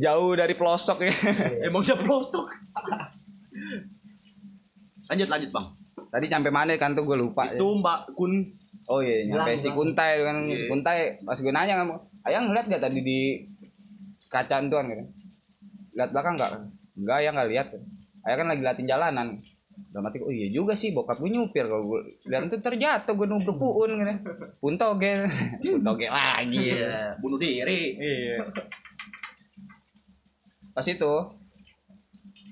Jauh 0.04 0.32
dari 0.36 0.54
pelosok 0.54 1.08
ya. 1.08 1.14
Emang 1.64 1.88
udah 1.88 1.98
pelosok. 1.98 2.46
Lanjut 5.10 5.28
lanjut 5.28 5.50
bang. 5.50 5.66
Tadi 6.10 6.26
sampai 6.30 6.52
mana 6.54 6.72
kan 6.78 6.94
tuh 6.94 7.04
gue 7.04 7.18
lupa. 7.18 7.50
Itu 7.50 7.66
Mbak 7.82 8.00
Kun. 8.16 8.34
Oh 8.90 9.02
iya, 9.06 9.26
nyampe 9.26 9.54
Bilang, 9.54 9.62
si. 9.62 9.70
Kuntai 9.70 10.12
kan 10.26 10.38
Iya. 10.50 10.58
si 10.58 10.64
Kuntai 10.66 11.00
pas 11.22 11.38
gue 11.38 11.54
nanya 11.54 11.78
kamu, 11.78 11.94
ayang 12.26 12.44
ngeliat 12.50 12.66
gak 12.70 12.84
tadi 12.90 13.00
di 13.06 13.20
kaca 14.30 14.66
tuan 14.66 14.86
gitu. 14.90 15.04
Lihat 15.98 16.10
belakang 16.10 16.34
nggak? 16.38 16.52
Enggak, 16.98 17.18
ya 17.22 17.30
nggak 17.34 17.50
lihat. 17.54 17.68
Ayah 18.26 18.36
kan 18.38 18.48
lagi 18.50 18.64
latin 18.66 18.86
jalanan. 18.90 19.28
Udah 19.94 20.02
mati, 20.04 20.20
oh 20.20 20.34
iya 20.34 20.52
juga 20.52 20.76
sih, 20.76 20.92
bokap 20.92 21.22
gue 21.22 21.32
nyupir 21.32 21.70
kalau 21.70 21.86
gue 21.86 22.02
lihat 22.28 22.52
itu 22.52 22.58
terjatuh 22.60 23.14
gue 23.14 23.28
nubruk 23.30 23.58
puun 23.62 23.90
gitu. 23.96 24.14
Puntoge, 24.58 25.30
puntoge 25.64 26.08
lagi. 26.10 26.74
Iya. 26.74 27.16
Bunuh 27.22 27.38
diri. 27.38 27.94
Iya. 27.98 28.50
Pas 30.74 30.86
itu 30.86 31.14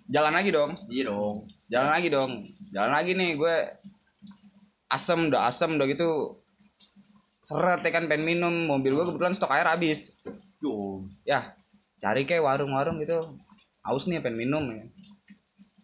jalan 0.07 0.33
lagi 0.33 0.49
dong, 0.55 0.71
Iya 0.87 1.03
dong. 1.11 1.35
jalan 1.67 1.89
lagi 1.91 2.07
dong, 2.07 2.31
jalan 2.71 2.91
lagi 2.95 3.11
nih 3.13 3.35
gue 3.35 3.55
asem 4.87 5.27
udah 5.27 5.51
asem 5.51 5.75
udah 5.75 5.87
gitu. 5.87 6.39
Seret 7.43 7.79
ya 7.83 7.91
kan 7.95 8.11
pengen 8.11 8.27
minum. 8.27 8.53
Mobil 8.67 8.91
gue 8.95 9.05
kebetulan 9.07 9.35
stok 9.35 9.51
air 9.55 9.67
habis. 9.67 10.19
Yo. 10.59 11.05
ya 11.23 11.55
cari 12.01 12.27
kayak 12.27 12.43
warung-warung 12.43 12.99
gitu. 13.03 13.39
Haus 13.83 14.07
nih 14.07 14.19
pengen 14.19 14.47
minum 14.47 14.63
ya. 14.67 14.83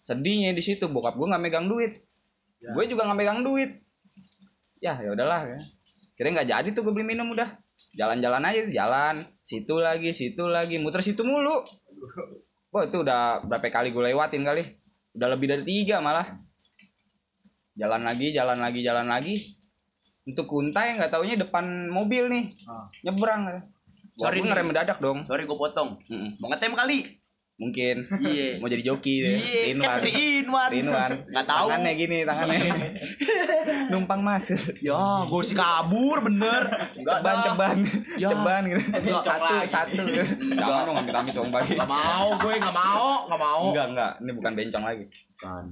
Sedihnya 0.03 0.51
di 0.51 0.63
situ 0.63 0.87
bokap 0.91 1.15
gue 1.15 1.27
nggak 1.27 1.43
megang 1.43 1.67
duit. 1.71 2.03
Gue 2.59 2.83
juga 2.87 3.07
nggak 3.07 3.19
megang 3.19 3.39
duit. 3.43 3.79
Ya 4.83 4.99
ya 4.99 5.15
udahlah 5.15 5.47
ya. 5.47 5.59
kira 6.13 6.29
nggak 6.29 6.45
jadi 6.51 6.67
tuh 6.75 6.83
gue 6.83 6.93
beli 6.95 7.15
minum 7.15 7.31
udah. 7.31 7.47
Jalan-jalan 7.95 8.43
aja 8.43 8.61
jalan. 8.71 9.15
Situ 9.43 9.79
lagi 9.79 10.11
situ 10.11 10.43
lagi. 10.47 10.79
Muter 10.83 10.99
situ 10.99 11.23
mulu 11.23 11.63
wah 12.73 12.83
itu 12.89 13.05
udah 13.05 13.45
berapa 13.45 13.69
kali 13.69 13.93
gue 13.93 14.03
lewatin 14.09 14.41
kali. 14.41 14.65
Udah 15.13 15.27
lebih 15.29 15.45
dari 15.45 15.63
tiga 15.63 16.01
malah. 16.01 16.25
Jalan 17.77 18.01
lagi 18.01 18.33
jalan 18.33 18.57
lagi 18.57 18.81
jalan 18.81 19.07
lagi. 19.07 19.37
Untuk 20.25 20.49
kuntai 20.49 20.97
nggak 20.97 21.13
taunya 21.13 21.37
depan 21.37 21.87
mobil 21.87 22.33
nih. 22.33 22.45
Ah. 22.65 22.89
nyebrang. 23.05 23.61
Sorry 24.17 24.41
nih. 24.41 24.49
ngerem 24.49 24.65
mendadak 24.73 24.97
dong. 24.97 25.29
Sorry 25.29 25.45
gue 25.45 25.57
potong. 25.57 26.01
Mau 26.41 26.49
ngetem 26.49 26.73
kali 26.73 27.22
mungkin. 27.61 27.95
Iya. 28.25 28.57
Mau 28.57 28.67
jadi 28.67 28.83
joki 28.83 29.21
deh 29.21 29.37
iya 29.37 29.61
kan 29.77 29.77
Rinwan 29.77 29.99
three 30.01 30.41
in 30.41 30.47
one 30.49 30.69
Rinwan 30.73 31.11
nggak 31.29 31.45
tahu. 31.45 31.67
Tangannya 31.69 31.91
gini 31.93 32.17
tangannya. 32.25 32.59
Numpang 33.93 34.21
masuk 34.25 34.59
ya 34.81 35.27
gue 35.29 35.41
sih 35.45 35.55
kabur 35.55 36.17
bener. 36.25 36.63
Enggak 36.97 37.17
ceban 37.21 37.35
dah. 37.37 37.43
ceban. 37.45 37.77
Ya. 38.17 38.27
ceban 38.33 38.61
gitu. 38.73 38.81
Enggak. 38.89 39.21
satu 39.21 39.53
satu. 39.69 40.01
Jangan 40.41 40.83
dong 40.89 40.97
amit 40.97 41.13
amit 41.13 41.33
dong 41.37 41.49
bagi 41.53 41.77
nggak 41.77 41.89
mau 41.89 42.27
gue 42.41 42.53
nggak 42.57 42.75
mau 42.75 43.09
nggak 43.29 43.41
mau. 43.41 43.61
Enggak 43.69 43.85
enggak 43.93 44.11
ini 44.21 44.31
bukan 44.33 44.51
bencong 44.57 44.83
lagi. 44.83 45.05
Kan 45.37 45.65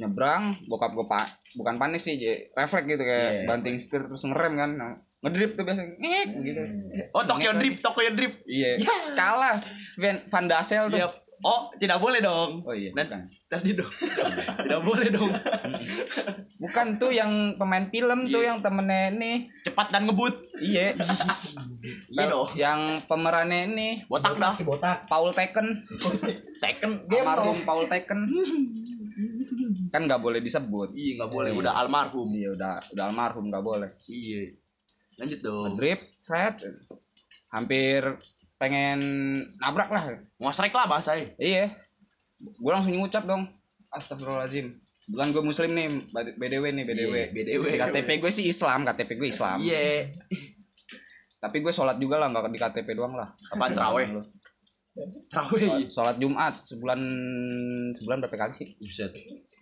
nyebrang 0.00 0.56
bokap 0.64 0.96
gue 0.96 1.04
pak 1.04 1.28
bukan 1.60 1.76
panik 1.76 2.00
sih 2.00 2.16
J. 2.16 2.56
refleks 2.56 2.88
gitu 2.88 3.04
kayak 3.04 3.44
Iya. 3.44 3.46
banting 3.52 3.76
setir 3.76 4.08
terus 4.08 4.24
ngerem 4.24 4.56
kan. 4.56 4.70
Ngedrip 5.20 5.52
tuh 5.52 5.68
biasa. 5.68 5.84
Ngek 6.00 6.28
gitu. 6.40 6.62
Oh 7.12 7.20
Tokyo 7.28 7.52
Drip 7.60 7.84
Tokyo 7.84 8.08
Drip 8.16 8.40
iya. 8.48 8.80
Kalah 9.12 9.60
Van, 10.00 10.16
Van 10.24 10.46
Dassel 10.46 10.88
tuh. 10.88 10.96
Iya. 10.96 11.08
oh 11.40 11.72
tidak 11.74 11.96
boleh 11.96 12.20
dong. 12.20 12.60
Oh 12.64 12.72
iya 12.72 12.92
Dan- 12.92 13.08
bukan. 13.08 13.20
tadi 13.48 13.72
dong. 13.72 13.88
Tidak 14.60 14.80
boleh 14.80 15.08
dong. 15.08 15.32
Bukan 16.58 16.86
tuh 16.96 17.08
yang 17.08 17.56
pemain 17.56 17.88
film 17.88 18.28
tuh 18.28 18.40
Iya. 18.40 18.48
yang 18.52 18.58
temennya 18.60 19.08
ini. 19.08 19.32
Cepat 19.64 19.88
dan 19.88 20.04
ngebut. 20.04 20.36
Iya. 20.60 20.92
Iya 22.12 22.24
dong. 22.28 22.48
Yang 22.52 22.80
pemerannya 23.08 23.72
ini. 23.72 23.88
Botak 24.04 24.36
dah. 24.36 24.52
Si 24.52 24.68
botak. 24.68 25.08
Paul 25.08 25.32
Taken 25.32 25.88
Tekken. 26.60 27.08
Almarhum. 27.08 27.64
Paul 27.64 27.88
Taken 27.88 28.20
kan 29.90 30.04
nggak 30.04 30.20
boleh 30.20 30.40
disebut. 30.40 30.92
Iya 30.92 31.18
nggak 31.18 31.32
boleh. 31.32 31.50
Udah 31.52 31.72
almarhum. 31.74 32.28
Iya 32.30 32.52
udah 32.52 32.84
udah 32.92 33.04
almarhum 33.08 33.48
nggak 33.48 33.64
boleh. 33.64 33.90
Iya. 34.06 34.52
Lanjut 35.16 35.40
dong. 35.40 35.72
Drip 35.76 36.00
set 36.16 36.60
hampir 37.50 38.00
pengen 38.56 39.32
nabrak 39.58 39.90
lah. 39.90 40.04
Ngosrek 40.38 40.72
lah 40.72 40.86
bahasanya 40.86 41.34
iya. 41.36 41.74
Gue 42.40 42.72
langsung 42.72 42.94
ngucap 42.96 43.26
dong. 43.26 43.50
Astagfirullahaladzim. 43.90 44.78
Bukan 45.10 45.26
gue 45.34 45.42
muslim 45.42 45.70
nih 45.74 45.88
BDW 46.38 46.64
nih 46.76 46.84
BDW 46.86 47.14
Iya, 47.16 47.26
BDW. 47.34 47.64
KTP 47.74 48.08
gue 48.22 48.30
sih 48.30 48.46
Islam 48.46 48.86
KTP 48.86 49.10
gue 49.18 49.28
Islam. 49.32 49.58
Iya. 49.58 50.12
Tapi 51.40 51.56
gue 51.64 51.72
sholat 51.72 51.96
juga 51.96 52.20
lah 52.20 52.30
nggak 52.30 52.52
di 52.52 52.60
KTP 52.60 52.88
doang 52.94 53.16
lah. 53.16 53.32
Apaan 53.50 53.72
terawih? 53.72 54.06
terawih. 55.32 55.88
Sholat 55.88 56.20
Jumat 56.20 56.54
sebulan 56.60 57.00
sebulan 57.96 58.16
berapa 58.22 58.36
kali 58.36 58.52
sih? 58.54 58.68
Buset. 58.76 59.10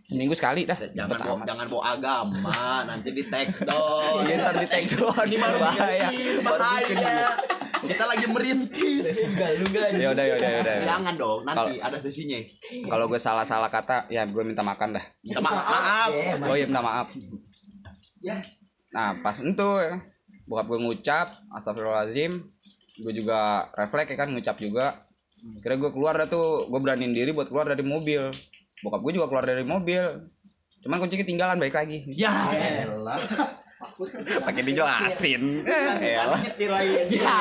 Seminggu 0.02 0.34
sekali 0.34 0.64
dah. 0.66 0.74
Jangan 0.74 1.20
bawa 1.20 1.44
jangan 1.46 1.66
bawa 1.70 1.84
agama 1.94 2.82
nanti 2.88 3.12
di 3.12 3.28
tag 3.28 3.52
dong 3.60 4.24
Iya 4.24 4.40
ntar 4.40 4.54
di 4.56 4.66
tag 4.66 4.84
doang 4.96 5.28
ini 5.28 5.36
baru 5.36 5.58
bahaya. 5.60 6.08
bahaya 6.42 7.57
kita 7.88 8.04
lagi 8.04 8.26
merintis. 8.28 9.06
Ya 9.98 10.12
udah 10.14 10.24
ya 10.24 10.34
udah 10.36 10.48
ya 10.48 10.58
udah 10.62 10.74
jangan 10.84 11.14
dong 11.16 11.40
nanti 11.42 11.80
Kalau- 11.80 11.86
ada 11.88 11.98
sesinya. 11.98 12.38
kalau 12.86 13.04
gue 13.08 13.20
salah 13.20 13.44
salah 13.48 13.70
kata 13.72 14.06
ya 14.12 14.28
gue 14.28 14.42
minta 14.44 14.62
makan 14.62 14.94
dah. 15.00 15.04
Minta 15.24 15.40
maaf. 15.40 15.58
maaf. 15.58 16.10
Oh 16.46 16.56
iya 16.56 16.66
minta 16.68 16.82
maaf. 16.84 17.08
Ya. 18.22 18.36
nah 18.88 19.20
pas 19.20 19.36
itu 19.38 19.68
ya 19.84 20.00
bokap 20.48 20.66
gue 20.68 20.78
ngucap 20.80 21.26
astagfirullahaladzim. 21.52 22.44
Gue 22.98 23.12
juga 23.14 23.68
refleks 23.74 24.10
ya 24.12 24.16
kan 24.18 24.28
ngucap 24.32 24.56
juga. 24.58 24.98
Kira 25.62 25.78
gue 25.78 25.90
keluar 25.94 26.18
dah 26.18 26.26
tuh 26.26 26.66
gue 26.66 26.80
beraniin 26.82 27.14
diri 27.14 27.30
buat 27.30 27.46
keluar 27.46 27.68
dari 27.70 27.82
mobil. 27.86 28.30
Bokap 28.82 29.00
gue 29.02 29.12
juga 29.18 29.26
keluar 29.30 29.44
dari 29.46 29.62
mobil. 29.62 30.02
Cuman 30.82 30.98
kunci 31.02 31.18
ketinggalan 31.18 31.58
balik 31.58 31.74
lagi. 31.78 32.06
Ya 32.14 32.30
pakai 34.46 34.62
dijelasin 34.66 35.62
ya 36.02 36.34
Nyetir 36.34 36.70
lagi. 36.70 37.14
ya 37.14 37.38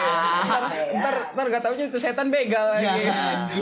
ntar 0.93 1.15
ntar 1.33 1.45
gak 1.49 1.63
taunya 1.65 1.89
itu 1.89 1.97
setan 1.97 2.29
begal 2.29 2.77
lagi. 2.77 3.09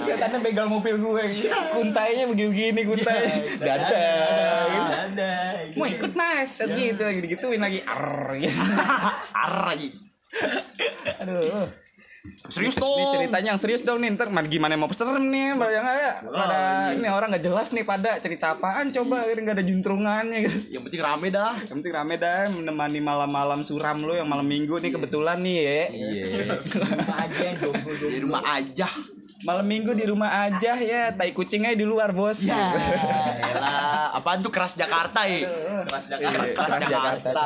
Setannya 0.04 0.44
begal 0.44 0.68
mobil 0.68 1.00
gue. 1.00 1.24
Kuntainya 1.72 2.28
begini-begini 2.28 2.82
kuntainya 2.84 3.36
dadah 3.64 4.60
gitu. 4.68 4.92
Ada. 4.92 5.34
mau 5.80 5.88
ikut 5.88 6.12
mas? 6.20 6.60
Dan 6.60 6.76
gitu 6.76 7.02
lagi 7.08 7.20
digituin 7.24 7.64
lagi. 7.64 7.80
Gitu. 8.44 8.60
arai 9.48 9.96
aduh 11.24 11.72
serius 12.50 12.74
ini 12.74 12.82
dong. 12.82 13.14
ceritanya 13.22 13.50
yang 13.54 13.62
serius 13.62 13.86
dong 13.86 14.02
nih 14.02 14.18
ntar 14.18 14.34
man- 14.34 14.50
gimana 14.50 14.74
mau 14.74 14.90
peserem 14.90 15.30
nih 15.30 15.54
bayang 15.62 15.86
aja. 15.86 16.26
Pada 16.26 16.58
ini 16.98 17.06
orang 17.06 17.30
nggak 17.30 17.46
jelas 17.46 17.70
nih 17.70 17.86
pada 17.86 18.18
cerita 18.18 18.58
apaan 18.58 18.90
coba 18.90 19.30
nggak 19.30 19.62
ada 19.62 19.66
juntrungannya 19.66 20.38
gitu. 20.50 20.58
Yang 20.74 20.84
penting 20.90 21.02
rame 21.06 21.28
dah. 21.30 21.54
Yang 21.70 21.76
penting 21.82 21.94
rame 21.94 22.16
dah 22.18 22.50
menemani 22.50 23.00
malam-malam 23.02 23.62
suram 23.62 24.02
lo 24.02 24.18
yang 24.18 24.26
malam 24.26 24.46
minggu 24.46 24.82
nih 24.82 24.90
kebetulan 24.90 25.38
nih 25.42 25.58
ya 25.62 25.82
iya. 25.94 26.26
Aja 27.26 27.48
di 28.10 28.20
rumah 28.26 28.42
aja. 28.58 28.90
Malam 29.46 29.66
minggu 29.70 29.94
di 29.94 30.10
rumah 30.10 30.50
aja 30.50 30.74
ya. 30.82 31.14
Tai 31.14 31.30
kucingnya 31.30 31.78
di 31.78 31.86
luar 31.86 32.10
bos. 32.10 32.42
Ya 32.42 32.74
elah. 33.54 34.18
Apaan 34.18 34.42
tuh 34.42 34.50
keras 34.50 34.74
Jakarta 34.74 35.30
ya? 35.30 35.46
Keras 35.86 36.06
Jakarta. 36.10 36.34
Iya, 36.34 36.54
keras 36.58 36.60
keras 36.74 36.82
Jakarta. 36.90 37.46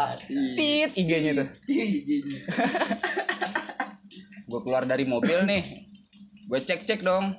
Tit 0.56 0.90
IG-nya 0.96 1.32
tuh 1.44 1.48
gue 4.50 4.60
keluar 4.66 4.84
dari 4.90 5.06
mobil 5.06 5.46
nih. 5.46 5.62
Gue 6.50 6.66
cek 6.66 6.90
cek 6.90 7.06
dong. 7.06 7.38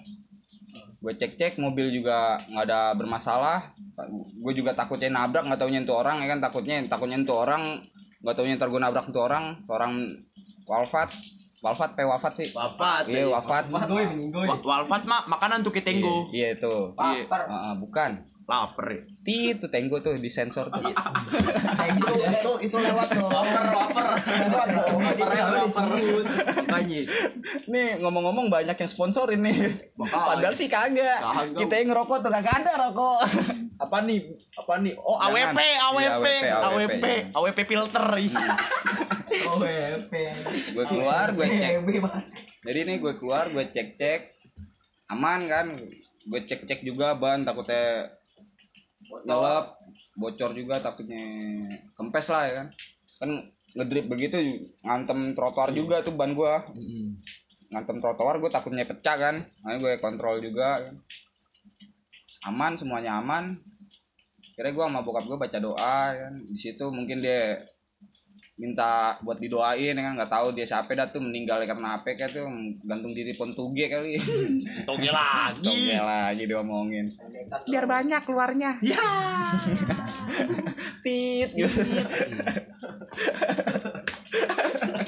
Gue 1.02 1.12
cek 1.18 1.34
cek 1.34 1.58
mobil 1.58 1.90
juga 1.90 2.38
nggak 2.46 2.64
ada 2.70 2.94
bermasalah. 2.94 3.74
Gue 4.38 4.54
juga 4.54 4.78
takutnya 4.78 5.10
nabrak 5.10 5.50
nggak 5.50 5.58
taunya 5.58 5.82
itu 5.82 5.90
orang 5.90 6.22
ya 6.22 6.30
kan? 6.30 6.38
Takutnya 6.38 6.78
takutnya 6.86 7.18
itu 7.18 7.34
orang 7.34 7.82
nggak 8.22 8.34
taunya 8.36 8.54
ntar 8.54 8.68
gue 8.70 8.80
nabrak 8.80 9.06
itu 9.10 9.20
orang 9.20 9.64
orang 9.66 9.92
wafat 10.68 11.10
wafat 11.60 11.92
pe 11.92 12.02
wafat 12.02 12.32
sih. 12.34 12.48
Wafat 12.50 13.04
iya 13.06 13.28
wafat. 13.28 13.68
Minggoy, 13.68 14.04
minggoy. 14.10 14.48
Wa- 14.48 14.60
Walfat 14.60 15.04
mak. 15.04 15.28
Makanan 15.28 15.60
tuh 15.60 15.72
ke 15.72 15.84
tenggo 15.84 16.28
iya 16.32 16.56
itu. 16.56 16.96
Iya. 16.96 17.28
Heeh, 17.28 17.72
bukan. 17.76 18.24
Lapar 18.48 18.86
ya? 18.90 19.00
Tit 19.22 19.60
tuh 19.60 19.70
tenggo 19.70 20.00
tuh 20.00 20.16
di 20.16 20.26
sensor 20.26 20.66
tuh. 20.68 20.80
Itu 21.90 22.12
itu 22.18 22.52
itu 22.66 22.76
lewat 22.76 23.08
tuh. 23.12 23.28
Waper 23.28 23.64
waper. 23.70 24.06
makanya. 26.60 27.00
Nih 27.68 27.88
ngomong-ngomong 28.00 28.46
banyak 28.48 28.74
yang 28.74 28.90
sponsorin 28.90 29.44
nih 29.44 29.56
padahal 29.96 30.50
sih 30.50 30.66
kagak. 30.66 31.20
Kita 31.54 31.74
yang 31.76 31.92
ngerokok 31.92 32.24
tuh 32.24 32.30
kagak 32.32 32.54
ada 32.64 32.72
rokok. 32.88 33.20
Apa 33.80 34.04
nih? 34.04 34.20
Apa 34.56 34.76
nih? 34.80 34.92
Oh. 34.98 35.16
AWP 35.16 35.56
AWP 35.56 36.26
Iya, 36.40 36.56
AWP, 36.60 36.92
AWP 36.92 37.04
AWP 37.32 37.58
filter. 37.64 38.04
Oh, 39.30 39.62
WP. 39.62 40.12
gue 40.74 40.84
keluar 40.90 41.30
gue 41.30 41.46
cek 41.58 41.72
WP, 41.82 41.88
Bang. 42.04 42.24
jadi 42.62 42.80
nih 42.86 42.96
gue 43.02 43.12
keluar 43.18 43.50
gue 43.50 43.64
cek 43.64 43.98
cek 43.98 44.20
aman 45.10 45.40
kan? 45.50 45.66
Gue 46.30 46.40
cek 46.46 46.64
cek 46.64 46.80
juga 46.86 47.18
ban 47.18 47.42
takutnya 47.42 48.14
nyelap 49.26 49.74
bocor 50.14 50.54
juga 50.54 50.78
takutnya 50.78 51.24
kempes 51.98 52.30
lah 52.30 52.42
ya 52.46 52.52
kan? 52.62 52.68
Kan 53.18 53.30
ngedrip 53.74 54.06
begitu 54.06 54.36
ngantem 54.86 55.34
trotoar 55.34 55.74
juga 55.74 56.02
tuh 56.02 56.14
ban 56.14 56.34
gue 56.34 56.54
ngantem 57.70 57.98
trotoar 57.98 58.38
gue 58.38 58.50
takutnya 58.50 58.86
pecah 58.86 59.16
kan? 59.18 59.36
Makanya 59.66 59.78
gue 59.82 59.92
kontrol 59.98 60.38
juga 60.38 60.86
kan. 60.86 60.94
aman 62.40 62.72
semuanya 62.78 63.20
aman. 63.20 63.58
Kira 64.56 64.72
gue 64.72 64.84
sama 64.84 65.04
bokap 65.04 65.26
gue 65.26 65.38
baca 65.38 65.58
doa 65.58 65.98
kan? 66.14 66.34
Di 66.46 66.58
situ 66.58 66.88
mungkin 66.88 67.20
dia 67.20 67.58
minta 68.60 69.16
buat 69.24 69.40
didoain 69.40 69.96
ya 69.96 70.02
kan? 70.04 70.20
Nggak 70.20 70.28
tahu 70.28 70.52
dia 70.52 70.68
siapa 70.68 70.92
dah 70.92 71.08
tuh 71.08 71.24
meninggal 71.24 71.64
karena 71.64 71.96
apa 71.96 72.12
kayak 72.12 72.36
tuh 72.36 72.44
gantung 72.84 73.16
diri 73.16 73.32
pon 73.32 73.56
tuge 73.56 73.88
kali. 73.88 74.20
Toge 74.88 75.08
lagi. 75.08 75.64
Toge 75.64 75.96
lagi 75.96 76.44
diomongin. 76.44 77.08
Biar 77.64 77.88
banyak 77.88 78.20
keluarnya. 78.28 78.76
Ya. 78.84 79.00
Tit 81.04 81.56
gitu 81.56 81.80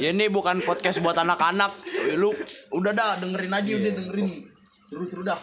ini 0.03 0.27
bukan 0.33 0.65
podcast 0.65 1.05
buat 1.05 1.21
anak-anak. 1.21 1.77
Lu 2.17 2.33
udah 2.73 2.93
dah 2.97 3.21
dengerin 3.21 3.53
aja 3.53 3.71
udah 3.77 3.93
dengerin. 4.01 4.29
Seru-seru 4.83 5.23
dah. 5.23 5.39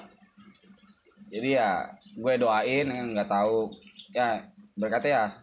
Jadi 1.30 1.56
ya 1.56 1.93
gue 2.17 2.34
doain 2.41 2.89
ya 2.89 3.02
nggak 3.06 3.30
tahu. 3.30 3.69
Ya 4.12 4.50
berkata 4.74 5.06
ya 5.06 5.38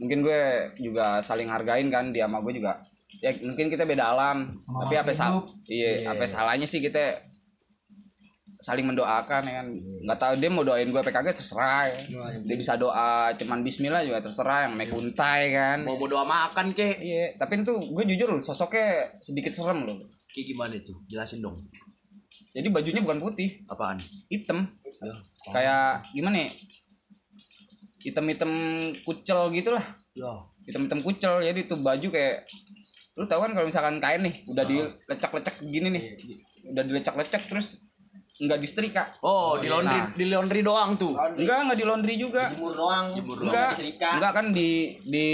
mungkin 0.00 0.18
gue 0.22 0.40
juga 0.80 1.20
saling 1.20 1.46
hargain 1.46 1.88
kan 1.88 2.10
dia 2.10 2.26
sama 2.26 2.42
gue 2.42 2.58
juga. 2.58 2.82
Ya 3.22 3.30
mungkin 3.40 3.70
kita 3.70 3.86
beda 3.86 4.10
alam 4.10 4.58
Sama 4.66 4.84
tapi 4.84 4.94
apa 4.98 5.12
sal 5.14 5.46
iya 5.70 6.02
Iya. 6.02 6.18
apa 6.18 6.26
salahnya 6.26 6.66
sih 6.66 6.82
kita 6.82 7.14
saling 8.58 8.88
mendoakan 8.88 9.42
ya 9.44 9.54
kan? 9.62 9.66
Nggak 9.76 10.18
tahu 10.18 10.32
dia 10.40 10.50
mau 10.50 10.64
doain 10.64 10.88
gue 10.88 10.98
PKG 10.98 11.26
terserah. 11.36 11.84
Ya. 11.84 12.40
dia 12.42 12.56
bisa 12.56 12.74
doa 12.74 13.30
cuman 13.36 13.60
Bismillah 13.60 14.02
juga 14.02 14.24
terserah 14.24 14.66
yang 14.66 14.74
mekuntai 14.74 15.52
kan? 15.52 15.78
Mau 15.84 15.94
mau 15.94 16.08
doa 16.08 16.24
makan 16.24 16.72
kek 16.72 16.96
iya 16.98 17.36
tapi 17.36 17.60
itu 17.62 17.70
gue 17.70 18.04
jujur 18.14 18.34
loh 18.34 18.42
sosoknya 18.42 19.06
sedikit 19.20 19.52
serem 19.52 19.84
loh. 19.84 20.00
Kayak 20.34 20.46
gimana 20.50 20.72
itu? 20.74 20.92
Jelasin 21.06 21.38
dong. 21.44 21.60
Jadi 22.54 22.70
bajunya 22.70 23.02
bukan 23.02 23.18
putih. 23.18 23.62
Apaan? 23.66 23.98
Hitam. 24.30 24.66
Kayak 25.50 26.06
gimana 26.14 26.46
ya 26.46 26.50
hitam-hitam 28.04 28.52
kucel 29.02 29.48
gitu 29.50 29.72
lah 29.72 29.84
ya 30.12 30.30
hitam-hitam 30.68 31.00
kucel 31.00 31.40
jadi 31.40 31.64
tuh 31.64 31.80
baju 31.80 32.08
kayak 32.12 32.44
lu 33.14 33.30
tahu 33.30 33.46
kan 33.46 33.54
kalau 33.54 33.66
misalkan 33.70 34.02
kain 34.02 34.26
nih 34.26 34.34
udah 34.50 34.66
dilecak-lecak 34.66 35.62
gini 35.62 35.86
nih. 35.86 36.02
Udah 36.74 36.82
dilecak-lecak 36.82 37.46
terus 37.46 37.86
nggak 38.34 38.58
disetrika 38.58 39.14
oh 39.22 39.62
di 39.62 39.70
laundry 39.70 39.94
Nah. 39.94 40.10
di 40.10 40.26
laundry 40.26 40.60
doang 40.66 40.98
tuh? 40.98 41.14
Enggak 41.38 41.58
enggak 41.62 41.78
di 41.78 41.86
laundry 41.86 42.14
juga. 42.18 42.50
Jemur 42.50 42.74
doang. 42.74 43.14
Jemur 43.14 43.38
enggak 43.38 43.78
Serika. 43.78 44.18
enggak 44.18 44.32
kan 44.34 44.46
di 44.50 44.98
di 45.06 45.28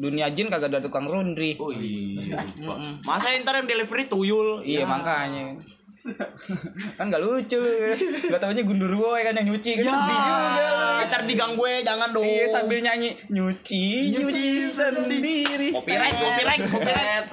dunia 0.00 0.32
jin 0.32 0.48
kagak 0.48 0.72
ada 0.72 0.80
tukang 0.80 1.04
laundry. 1.04 1.60
Oh 1.60 1.68
iya. 1.68 2.40
Masa 3.04 3.36
ntar 3.44 3.60
yang 3.60 3.68
delivery 3.68 4.08
tuyul. 4.08 4.64
Iya. 4.64 4.88
makanya 4.88 5.60
kan 6.96 7.12
nggak 7.12 7.20
lucu. 7.20 7.60
Nggak 8.28 8.40
tahunya 8.40 8.62
gundurwo 8.64 9.16
ya 9.20 9.30
kan 9.30 9.34
yang 9.36 9.52
nyuci 9.52 9.70
kan 9.76 9.84
ya 9.84 9.92
sedih 9.92 10.18
juga. 10.24 10.46
ntar 11.10 11.22
di 11.26 11.34
gang 11.36 11.52
gue 11.58 11.72
jangan 11.84 12.08
dong. 12.14 12.24
Iya 12.24 12.46
sambil 12.48 12.78
nyanyi 12.80 13.16
nyuci 13.28 14.14
nyuci 14.16 14.46
sendiri. 14.70 15.68
copyright 15.76 16.16
copyright 16.16 16.62
copyright. 16.70 17.26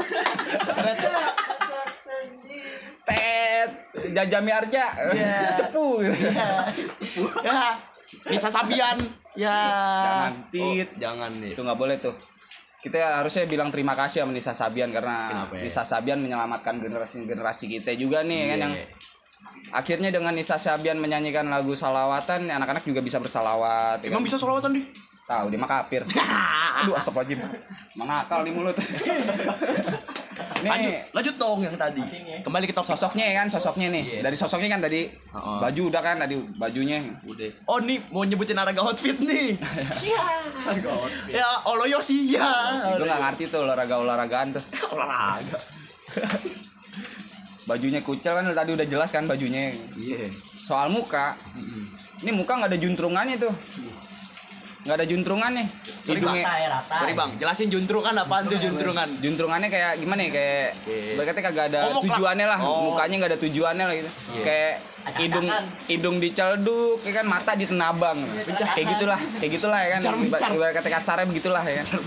Tet 3.08 3.69
jajami 4.12 4.51
arja 4.51 4.86
cepu. 5.56 6.03
Ya. 7.43 7.80
Bisa 8.27 8.47
sabian. 8.51 8.97
Ya. 9.38 9.53
Jangan, 9.53 10.34
Tit. 10.49 10.89
Oh, 10.89 10.97
jangan 10.97 11.32
nih. 11.38 11.53
Itu 11.53 11.62
nggak 11.62 11.80
boleh 11.80 11.95
tuh 12.01 12.15
kita 12.77 13.21
harusnya 13.21 13.49
bilang 13.49 13.73
terima 13.73 13.97
kasih 13.97 14.21
sama 14.21 14.31
Nisa 14.31 14.53
Sabian 14.53 14.93
karena 14.93 15.33
Kenapa 15.49 15.53
ya? 15.57 15.61
Nisa 15.65 15.81
Sabian 15.81 16.19
menyelamatkan 16.21 16.77
generasi 16.77 17.25
generasi 17.25 17.65
kita 17.67 17.91
juga 17.97 18.21
nih 18.21 18.53
kan 18.53 18.57
Iya. 18.57 18.63
yang 18.63 18.73
akhirnya 19.73 20.09
dengan 20.13 20.33
Nisa 20.37 20.61
Sabian 20.61 21.01
menyanyikan 21.01 21.49
lagu 21.49 21.73
salawatan 21.73 22.47
anak-anak 22.49 22.85
juga 22.85 23.01
bisa 23.01 23.17
bersalawat 23.17 24.05
ya 24.05 24.13
emang 24.13 24.21
kan? 24.21 24.27
bisa 24.29 24.37
solawatan 24.37 24.77
di 24.77 24.81
tahu 25.25 25.49
dia 25.51 25.59
mah 25.59 25.69
kafir 25.69 26.05
aduh 26.83 26.93
astagfirullahaladzim 26.93 27.39
mengakal 27.97 28.39
di 28.45 28.51
mulut 28.53 28.77
nih. 30.62 31.12
Lanjut 31.12 31.36
dong 31.36 31.60
yang 31.62 31.76
tadi. 31.76 32.02
Kembali 32.41 32.65
ke 32.65 32.74
topik. 32.74 32.89
Sosoknya 32.93 33.26
ya 33.28 33.34
kan 33.43 33.48
sosoknya 33.50 33.88
nih. 33.89 34.04
Iya. 34.08 34.22
dari 34.24 34.38
sosoknya 34.38 34.70
kan 34.72 34.82
tadi 34.82 35.08
Heeh. 35.10 35.58
baju 35.62 35.82
udah 35.89 36.02
kan 36.02 36.15
tadi 36.20 36.36
bajunya. 36.56 36.98
Udah. 37.24 37.50
Oh 37.67 37.78
nih 37.78 38.00
mau 38.10 38.24
nyebutin 38.24 38.58
harga 38.58 38.82
outfit 38.82 39.17
nih. 39.20 39.58
Iya. 40.08 40.24
Ya 41.32 41.48
oloyo 41.65 42.00
sih 42.00 42.32
ya 42.32 42.48
lu 42.98 43.08
nggak 43.08 43.22
ngerti 43.24 43.50
tuh 43.50 43.62
olahraga 43.65 43.96
olahragaan 44.00 44.48
tuh. 44.56 44.63
Olahraga. 44.93 45.60
Bajunya 47.67 48.00
kucel 48.00 48.32
kan 48.32 48.48
tadi 48.56 48.72
udah 48.74 48.88
jelas 48.88 49.12
kan 49.12 49.28
bajunya. 49.28 49.76
Iya. 50.00 50.32
Soal 50.63 50.88
muka 50.91 51.36
ini 52.24 52.32
muka 52.34 52.58
nggak 52.58 52.74
ada 52.74 52.80
juntrungannya 52.82 53.38
tuh 53.38 53.54
nggak 54.88 55.04
ada 55.04 55.06
juntrungannya 55.06 55.65
hidungnya 56.08 56.47
Rata 56.47 56.56
ya 56.56 56.67
rata. 56.71 56.95
sorry 56.95 57.12
bang. 57.12 57.30
Jelasin 57.36 57.67
juntrungan 57.67 58.15
apaan 58.15 58.47
tuh 58.47 58.56
juntrungan. 58.56 59.10
juntrungannya 59.19 59.67
kayak 59.67 60.00
gimana 60.00 60.23
ya? 60.23 60.32
Kayak 60.32 60.67
Oke. 60.80 60.97
berarti 61.19 61.41
kagak 61.43 61.65
ada 61.67 61.80
Komok 61.84 61.91
lah. 61.91 62.04
tujuannya 62.08 62.45
lah. 62.47 62.60
Oh. 62.63 62.80
mukanya 62.88 63.15
nggak 63.19 63.32
ada 63.36 63.39
tujuannya 63.43 63.84
lah 63.84 63.95
gitu. 64.00 64.08
Iya. 64.08 64.43
kayak 64.47 64.73
hidung 65.19 65.47
hidung 65.88 66.15
dicelduk 66.19 67.00
ya 67.04 67.12
kan 67.13 67.26
mata 67.28 67.52
ditenabang. 67.54 68.19
Kayak 68.47 68.88
gitulah 68.95 69.19
kayak 69.43 69.52
gitulah 69.60 69.80
ya 69.84 69.89
kan. 69.93 70.02
Ibarat 70.56 70.73
kata 70.80 70.88
kasarnya 70.88 71.26
begitulah 71.28 71.63
ya 71.63 71.84
kan. 71.84 72.00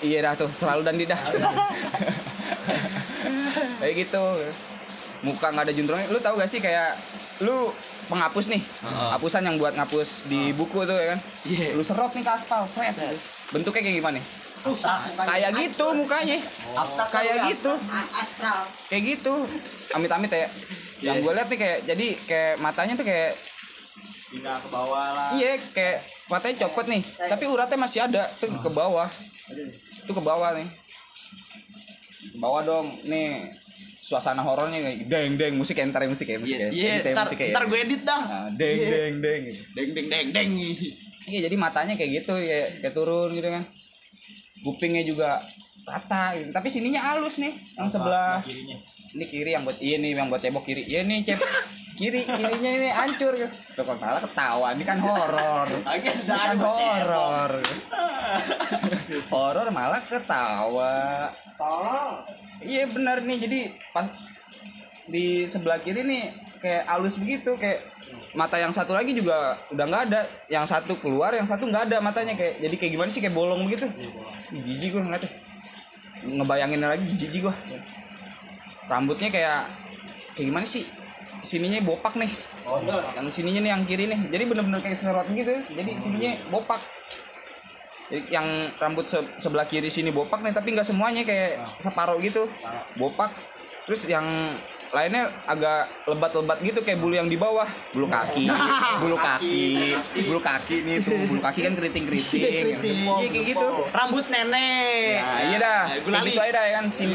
Iya 0.00 0.18
dah 0.20 0.32
tuh 0.36 0.52
selalu 0.52 0.80
dan 0.84 0.94
tidak. 1.00 1.20
Kayak 3.80 3.94
gitu. 3.98 4.24
Muka 5.22 5.54
nggak 5.54 5.64
ada 5.70 5.74
juntrungnya 5.74 6.06
lu 6.10 6.18
tahu 6.18 6.34
gak 6.34 6.50
sih 6.50 6.58
kayak 6.58 6.98
lu 7.40 7.70
penghapus 8.10 8.46
nih. 8.50 8.62
Heeh. 8.62 9.08
hapusan 9.18 9.42
yang 9.46 9.56
buat 9.58 9.74
ngapus 9.76 10.26
di 10.30 10.54
buku 10.54 10.82
tuh 10.86 10.96
ya 10.96 11.14
kan? 11.14 11.18
Iya. 11.46 11.66
Lu 11.76 11.82
serot 11.84 12.10
nih 12.14 12.22
ke 12.24 12.32
aspal 12.32 12.66
bentuknya 13.52 13.82
kayak 13.84 13.96
gimana 14.00 14.20
kayak 15.26 15.50
gitu 15.58 15.86
mukanya. 15.98 16.38
Abstrak 16.78 17.08
kayak 17.10 17.38
gitu. 17.50 17.72
Astral. 18.14 18.60
kayak 18.86 19.02
gitu. 19.18 19.34
Amit-amit 19.98 20.30
ya. 20.30 20.48
Yang 21.02 21.16
gue 21.26 21.32
lihat 21.34 21.48
nih 21.50 21.58
kayak 21.58 21.78
jadi 21.82 22.06
kayak 22.30 22.54
matanya 22.62 22.94
tuh 22.94 23.06
kayak 23.06 23.34
Pindah 24.32 24.56
ke 24.64 24.68
bawah 24.72 25.06
lah. 25.12 25.28
iya 25.36 25.60
kayak 25.76 25.98
matanya 26.30 26.56
copot 26.64 26.86
nih. 26.88 27.02
Tapi 27.04 27.44
uratnya 27.50 27.76
masih 27.76 28.00
ada. 28.06 28.24
Tuh 28.38 28.48
ke 28.48 28.70
bawah. 28.70 29.10
Tuh 30.06 30.14
ke 30.14 30.22
bawah 30.22 30.50
nih. 30.56 30.68
Ke 32.32 32.38
bawah 32.40 32.62
dong. 32.64 32.86
Nih 33.10 33.50
suasana 34.12 34.44
horornya 34.44 34.76
kayak 34.76 35.08
deng 35.08 35.32
deng 35.40 35.54
musik 35.56 35.80
ya 35.80 35.88
ntar 35.88 36.04
ya 36.04 36.10
musik 36.12 36.28
ya 36.28 36.36
musik 36.36 36.58
ya 36.60 36.68
iya 36.68 37.00
ya, 37.00 37.16
ntar 37.16 37.24
musik 37.24 37.40
ya. 37.40 37.48
ntar 37.56 37.64
gue 37.64 37.78
edit 37.80 38.02
dah 38.04 38.20
Nah, 38.22 38.48
deng 38.52 38.76
deng 38.76 39.14
deng 39.24 39.40
gitu. 39.48 39.62
deng 39.72 39.88
deng 39.88 40.06
deng 40.12 40.26
deng 40.36 40.48
iya 41.26 41.38
jadi 41.48 41.56
matanya 41.56 41.96
kayak 41.96 42.10
gitu 42.20 42.34
kayak, 42.36 42.84
kayak 42.84 42.92
turun 42.92 43.32
gitu 43.32 43.48
kan 43.48 43.64
kupingnya 44.62 45.02
juga 45.02 45.40
rata 45.82 46.36
gitu. 46.36 46.52
tapi 46.52 46.68
sininya 46.68 47.00
halus 47.00 47.40
nih 47.40 47.50
yang 47.80 47.88
sebelah 47.88 48.38
Kirinya. 48.44 48.76
Ini 49.12 49.24
kiri 49.28 49.50
yang 49.52 49.68
buat 49.68 49.76
iya 49.76 50.00
nih 50.00 50.16
yang 50.16 50.32
buat 50.32 50.40
cebok 50.40 50.64
kiri. 50.64 50.88
Iya 50.88 51.04
nih 51.04 51.20
cebok 51.28 51.50
kiri 52.00 52.24
kirinya 52.24 52.70
ini 52.80 52.88
hancur. 52.88 53.36
Tuh 53.76 53.84
kok 53.84 53.96
malah 54.00 54.20
ketawa. 54.24 54.72
Ini 54.72 54.84
kan 54.88 54.98
horor. 55.04 55.68
Ini 55.68 56.00
kan 56.24 56.56
horor. 56.56 57.52
Horor 59.28 59.66
malah 59.68 60.00
ketawa. 60.00 61.28
Tolong. 61.60 62.24
iya 62.64 62.88
benar 62.88 63.20
nih. 63.20 63.38
Jadi 63.44 63.60
pas 63.92 64.08
di 65.12 65.44
sebelah 65.44 65.76
kiri 65.84 66.08
nih 66.08 66.32
kayak 66.64 66.88
halus 66.88 67.20
begitu. 67.20 67.52
Kayak 67.60 67.84
mata 68.32 68.56
yang 68.56 68.72
satu 68.72 68.96
lagi 68.96 69.12
juga 69.12 69.60
udah 69.68 69.84
nggak 69.92 70.02
ada. 70.08 70.20
Yang 70.48 70.72
satu 70.72 70.96
keluar 70.96 71.36
yang 71.36 71.44
satu 71.44 71.68
nggak 71.68 71.92
ada 71.92 72.00
matanya. 72.00 72.32
Kayak 72.32 72.64
jadi 72.64 72.74
kayak 72.80 72.92
gimana 72.96 73.08
sih? 73.12 73.20
Kayak 73.20 73.36
bolong 73.36 73.68
begitu. 73.68 73.92
Ih, 74.56 74.60
jijik 74.64 74.96
gue 74.96 75.04
ngeliatnya. 75.04 75.30
Ngebayangin 76.22 76.80
lagi 76.80 77.04
jijik 77.12 77.44
gue 77.44 77.56
rambutnya 78.90 79.28
kayak 79.30 79.68
kayak 80.34 80.46
gimana 80.48 80.66
sih? 80.66 80.86
Sininya 81.42 81.82
bopak 81.82 82.14
nih. 82.14 82.30
Yang 83.18 83.28
sininya 83.34 83.60
nih 83.66 83.70
yang 83.74 83.82
kiri 83.86 84.04
nih. 84.06 84.20
Jadi 84.30 84.44
bener-bener 84.46 84.80
kayak 84.80 84.98
serot 84.98 85.26
gitu 85.30 85.52
jadi 85.74 85.90
sininya 85.98 86.32
bopak. 86.54 86.80
Jadi 88.12 88.28
yang 88.30 88.46
rambut 88.78 89.08
se- 89.08 89.32
sebelah 89.40 89.66
kiri 89.66 89.88
sini 89.88 90.12
bopak 90.12 90.44
nih 90.44 90.52
tapi 90.54 90.76
nggak 90.76 90.86
semuanya 90.86 91.26
kayak 91.26 91.62
separuh 91.82 92.20
gitu. 92.22 92.46
Bopak. 92.98 93.32
Terus 93.88 94.06
yang 94.06 94.26
lainnya 94.92 95.24
agak 95.48 95.88
lebat-lebat 96.04 96.60
gitu 96.60 96.84
kayak 96.84 97.00
bulu 97.00 97.16
yang 97.16 97.24
di 97.24 97.40
bawah. 97.40 97.64
Bulu 97.96 98.12
kaki. 98.12 98.44
Bulu 99.02 99.16
kaki. 99.16 99.96
bulu 100.28 100.40
kaki 100.44 100.76
nih 100.84 100.96
tuh. 101.00 101.16
Bulu 101.24 101.40
kaki 101.40 101.64
kan 101.64 101.72
keriting-keriting. 101.72 102.76
Iya 102.76 103.28
kayak 103.32 103.46
gitu. 103.56 103.68
rambut 103.88 104.28
nenek. 104.28 105.16
Nah, 105.24 105.40
iya 105.48 105.56
dah. 105.56 105.80
Eh, 105.88 105.96
Kayak 105.96 106.02
gulali. 106.04 106.28
gitu 106.28 106.40
aja 106.44 106.52
dah 106.52 106.64
ya 106.68 106.72
kan. 106.76 106.84
Sim 106.92 107.10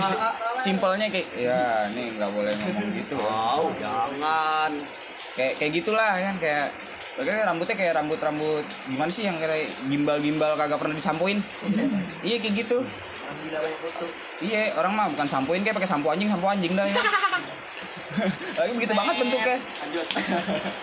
simpelnya 0.58 1.06
kayak 1.14 1.28
ya 1.38 1.86
nih 1.94 2.18
nggak 2.18 2.32
boleh 2.34 2.54
ngomong 2.58 2.90
gitu. 2.98 3.16
oh 3.22 3.70
jangan. 3.78 4.72
Kayak 5.38 5.54
kayak 5.62 5.72
gitulah 5.78 6.12
ya 6.18 6.24
kan. 6.34 6.38
Kayak 6.42 6.68
Mereka 7.18 7.50
rambutnya 7.50 7.76
kayak 7.78 7.94
rambut-rambut 7.98 8.66
gimana 8.86 9.10
sih 9.10 9.26
yang 9.26 9.42
kayak 9.42 9.70
gimbal-gimbal 9.90 10.54
kagak 10.54 10.78
pernah 10.82 10.94
disampuin. 10.94 11.42
iya 12.28 12.38
kayak 12.42 12.58
gitu. 12.58 12.82
Iya, 14.38 14.78
orang 14.78 14.94
mah 14.94 15.08
bukan 15.14 15.26
sampoin 15.26 15.66
kayak 15.66 15.78
pakai 15.78 15.90
sampo 15.90 16.14
anjing, 16.14 16.30
sampo 16.30 16.46
anjing 16.46 16.78
dah 16.78 16.86
ya. 16.86 16.94
Lagi 18.60 18.72
begitu 18.76 18.94
banget 18.94 19.16
bentuknya. 19.22 19.58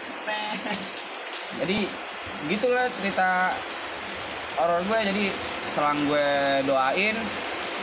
Jadi 1.63 1.79
gitulah 2.51 2.87
cerita 2.99 3.51
horor 4.61 4.81
gue. 4.87 4.99
Jadi 5.13 5.25
selang 5.71 5.99
gue 6.07 6.29
doain 6.67 7.17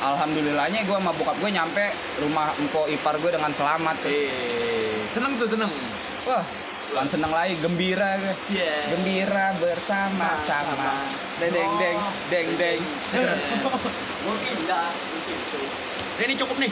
alhamdulillahnya 0.01 0.81
gue 0.89 0.97
sama 0.97 1.13
bokap 1.13 1.37
gue 1.37 1.49
nyampe 1.53 1.85
rumah 2.25 2.49
empo 2.57 2.89
ipar 2.89 3.15
gue 3.19 3.31
dengan 3.31 3.51
selamat. 3.53 3.95
Tuh. 4.01 4.11
eh 4.11 4.95
seneng 5.07 5.37
tuh 5.37 5.47
seneng. 5.47 5.71
Wah 6.27 6.43
kan 6.91 7.07
seneng 7.07 7.31
lagi 7.31 7.55
gembira 7.63 8.19
gue. 8.19 8.35
Iya. 8.51 8.91
gembira 8.91 9.55
bersama-sama. 9.63 10.99
Deng 11.39 11.55
deng 11.55 11.71
deng 11.79 11.97
deng 12.27 12.49
deng 12.59 12.81
mungkin 14.21 14.57
dah 14.69 14.93
ini 16.21 16.33
cukup 16.37 16.57
nih 16.61 16.71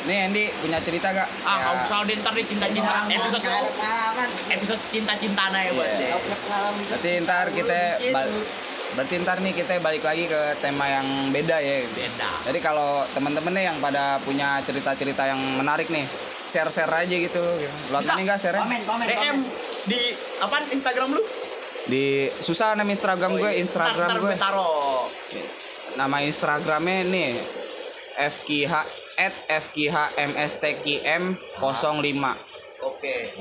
nih 0.00 0.18
Andy 0.22 0.44
punya 0.54 0.78
cerita 0.78 1.10
gak 1.10 1.28
ah 1.42 1.58
Ya, 1.58 1.68
usah 1.82 1.98
deh 2.02 2.16
ntar 2.16 2.32
nih 2.32 2.44
cinta-cinta 2.44 2.92
episode 3.08 3.42
Nggak 3.42 3.62
pengalaman. 3.72 4.28
episode 4.50 4.82
cinta-cinta 4.88 5.42
ya 5.50 5.70
buat 5.70 5.88
Iya. 5.88 5.98
Nggak 6.06 6.20
punya 6.20 6.36
pengalaman. 6.38 6.82
berarti 6.84 7.10
ntar 7.20 7.46
kita 7.50 7.78
bal- 8.08 8.46
berarti 8.88 9.14
ntar 9.18 9.36
nih 9.38 9.52
kita 9.54 9.72
balik 9.78 10.00
lagi 10.00 10.24
ke 10.24 10.40
tema 10.58 10.86
yang 10.86 11.04
beda 11.28 11.56
ya 11.58 11.76
beda 11.88 12.30
Jadi 12.46 12.58
kalau 12.58 12.88
teman-teman 13.10 13.52
nih 13.52 13.64
yang 13.66 13.76
pada 13.78 14.04
punya 14.18 14.62
cerita-cerita 14.62 15.22
yang 15.24 15.36
menarik 15.54 15.88
nih, 15.88 16.08
share 16.42 16.68
share 16.68 16.88
aja 16.90 17.10
gitu 17.12 17.42
luat 17.88 18.00
Bisa. 18.00 18.10
mana 18.10 18.20
enggak 18.22 18.38
share 18.38 18.56
Komen, 18.56 18.80
komen, 18.84 19.04
DM 19.04 19.18
komen. 19.18 19.38
di 19.84 20.00
apaan 20.38 20.64
Instagram 20.68 21.08
lu? 21.10 21.22
di 21.84 22.04
susah 22.38 22.72
nama 22.72 22.84
Instagram 22.86 23.32
gue 23.34 23.50
Instagram 23.58 23.96
Ntar- 24.06 24.08
ntar 24.10 24.18
gue 24.22 24.32
taruh. 24.36 25.04
nama 25.94 26.16
Instagramnya 26.20 26.98
nih 27.02 27.30
FKH 28.14 28.74
at 29.18 29.34
FKHMSTKM 29.50 31.22
05 31.58 32.48
Oke. 32.78 33.34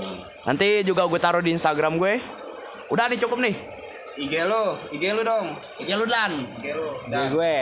Nanti 0.50 0.82
juga 0.82 1.06
gue 1.06 1.22
taruh 1.22 1.46
di 1.46 1.54
Instagram 1.54 2.02
gue. 2.02 2.18
Udah 2.90 3.06
nih 3.06 3.22
cukup 3.22 3.38
nih. 3.38 3.54
IG 4.18 4.34
lu 4.50 4.82
IG 4.90 5.13
lu 5.13 5.22
dong 5.22 5.54
Ya 5.86 5.94
lu 5.94 6.10
dan. 6.10 6.34
IG 6.58 6.74
lu 6.74 6.90
Dari 7.06 7.30
gue 7.30 7.56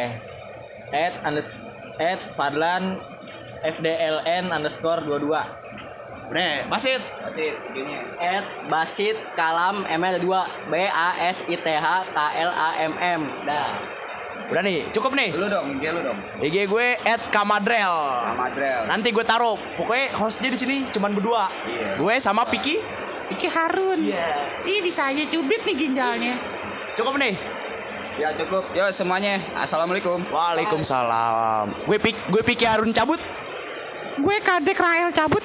at 0.96 1.14
unders 1.28 1.76
at 2.00 2.20
Fadlan 2.40 3.04
FDLN 3.66 4.56
underscore 4.56 5.04
22 5.04 5.36
Nih, 6.26 6.66
Basit. 6.66 7.02
Berarti 7.22 7.54
IG-nya 7.70 8.00
at 8.18 8.46
Basit 8.66 9.14
Kalam 9.38 9.86
M 9.86 10.02
ada 10.02 10.18
2 10.18 10.72
B 10.72 10.74
A 10.90 11.10
S 11.22 11.46
I 11.46 11.60
T 11.60 11.68
H 11.70 11.88
K 12.10 12.18
L 12.42 12.52
A 12.56 12.70
M 12.82 12.94
M 12.98 13.22
dah 13.46 13.95
Udah 14.46 14.62
nih, 14.62 14.86
cukup 14.94 15.18
nih. 15.18 15.34
lu 15.34 15.50
dong 15.50 15.74
IG 15.74 15.84
lu 15.90 16.02
dong 16.06 16.18
IG 16.38 16.70
gue 16.70 16.88
@kamadrel. 17.34 17.96
Amadrel 18.38 18.86
Nanti 18.86 19.10
gue 19.10 19.26
taruh. 19.26 19.58
Pokoknya 19.74 20.14
hostnya 20.22 20.54
di 20.54 20.60
sini 20.60 20.76
cuman 20.94 21.18
berdua. 21.18 21.50
Iya. 21.66 21.98
Gue 21.98 22.14
sama 22.22 22.46
Piki. 22.46 22.78
Piki 23.34 23.50
Harun. 23.50 24.06
Iya. 24.06 24.46
Ih 24.62 24.86
bisa 24.86 25.10
aja 25.10 25.24
cubit 25.34 25.66
nih 25.66 25.76
ginjalnya. 25.76 26.34
Cukup 26.94 27.18
nih. 27.18 27.34
ya 28.16 28.32
cukup 28.32 28.64
yo 28.72 28.88
semuanya 28.96 29.44
assalamualaikum 29.60 30.24
Waalaikumsalam. 30.32 31.68
Gue 31.84 32.00
pik 32.00 32.16
gue 32.32 32.42
Piki 32.48 32.64
Harun 32.64 32.96
cabut. 32.96 33.20
Gue 34.16 34.38
Kadek 34.40 34.80
Rael 34.80 35.12
cabut. 35.12 35.44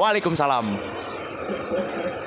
Waalaikumsalam. 0.00 0.74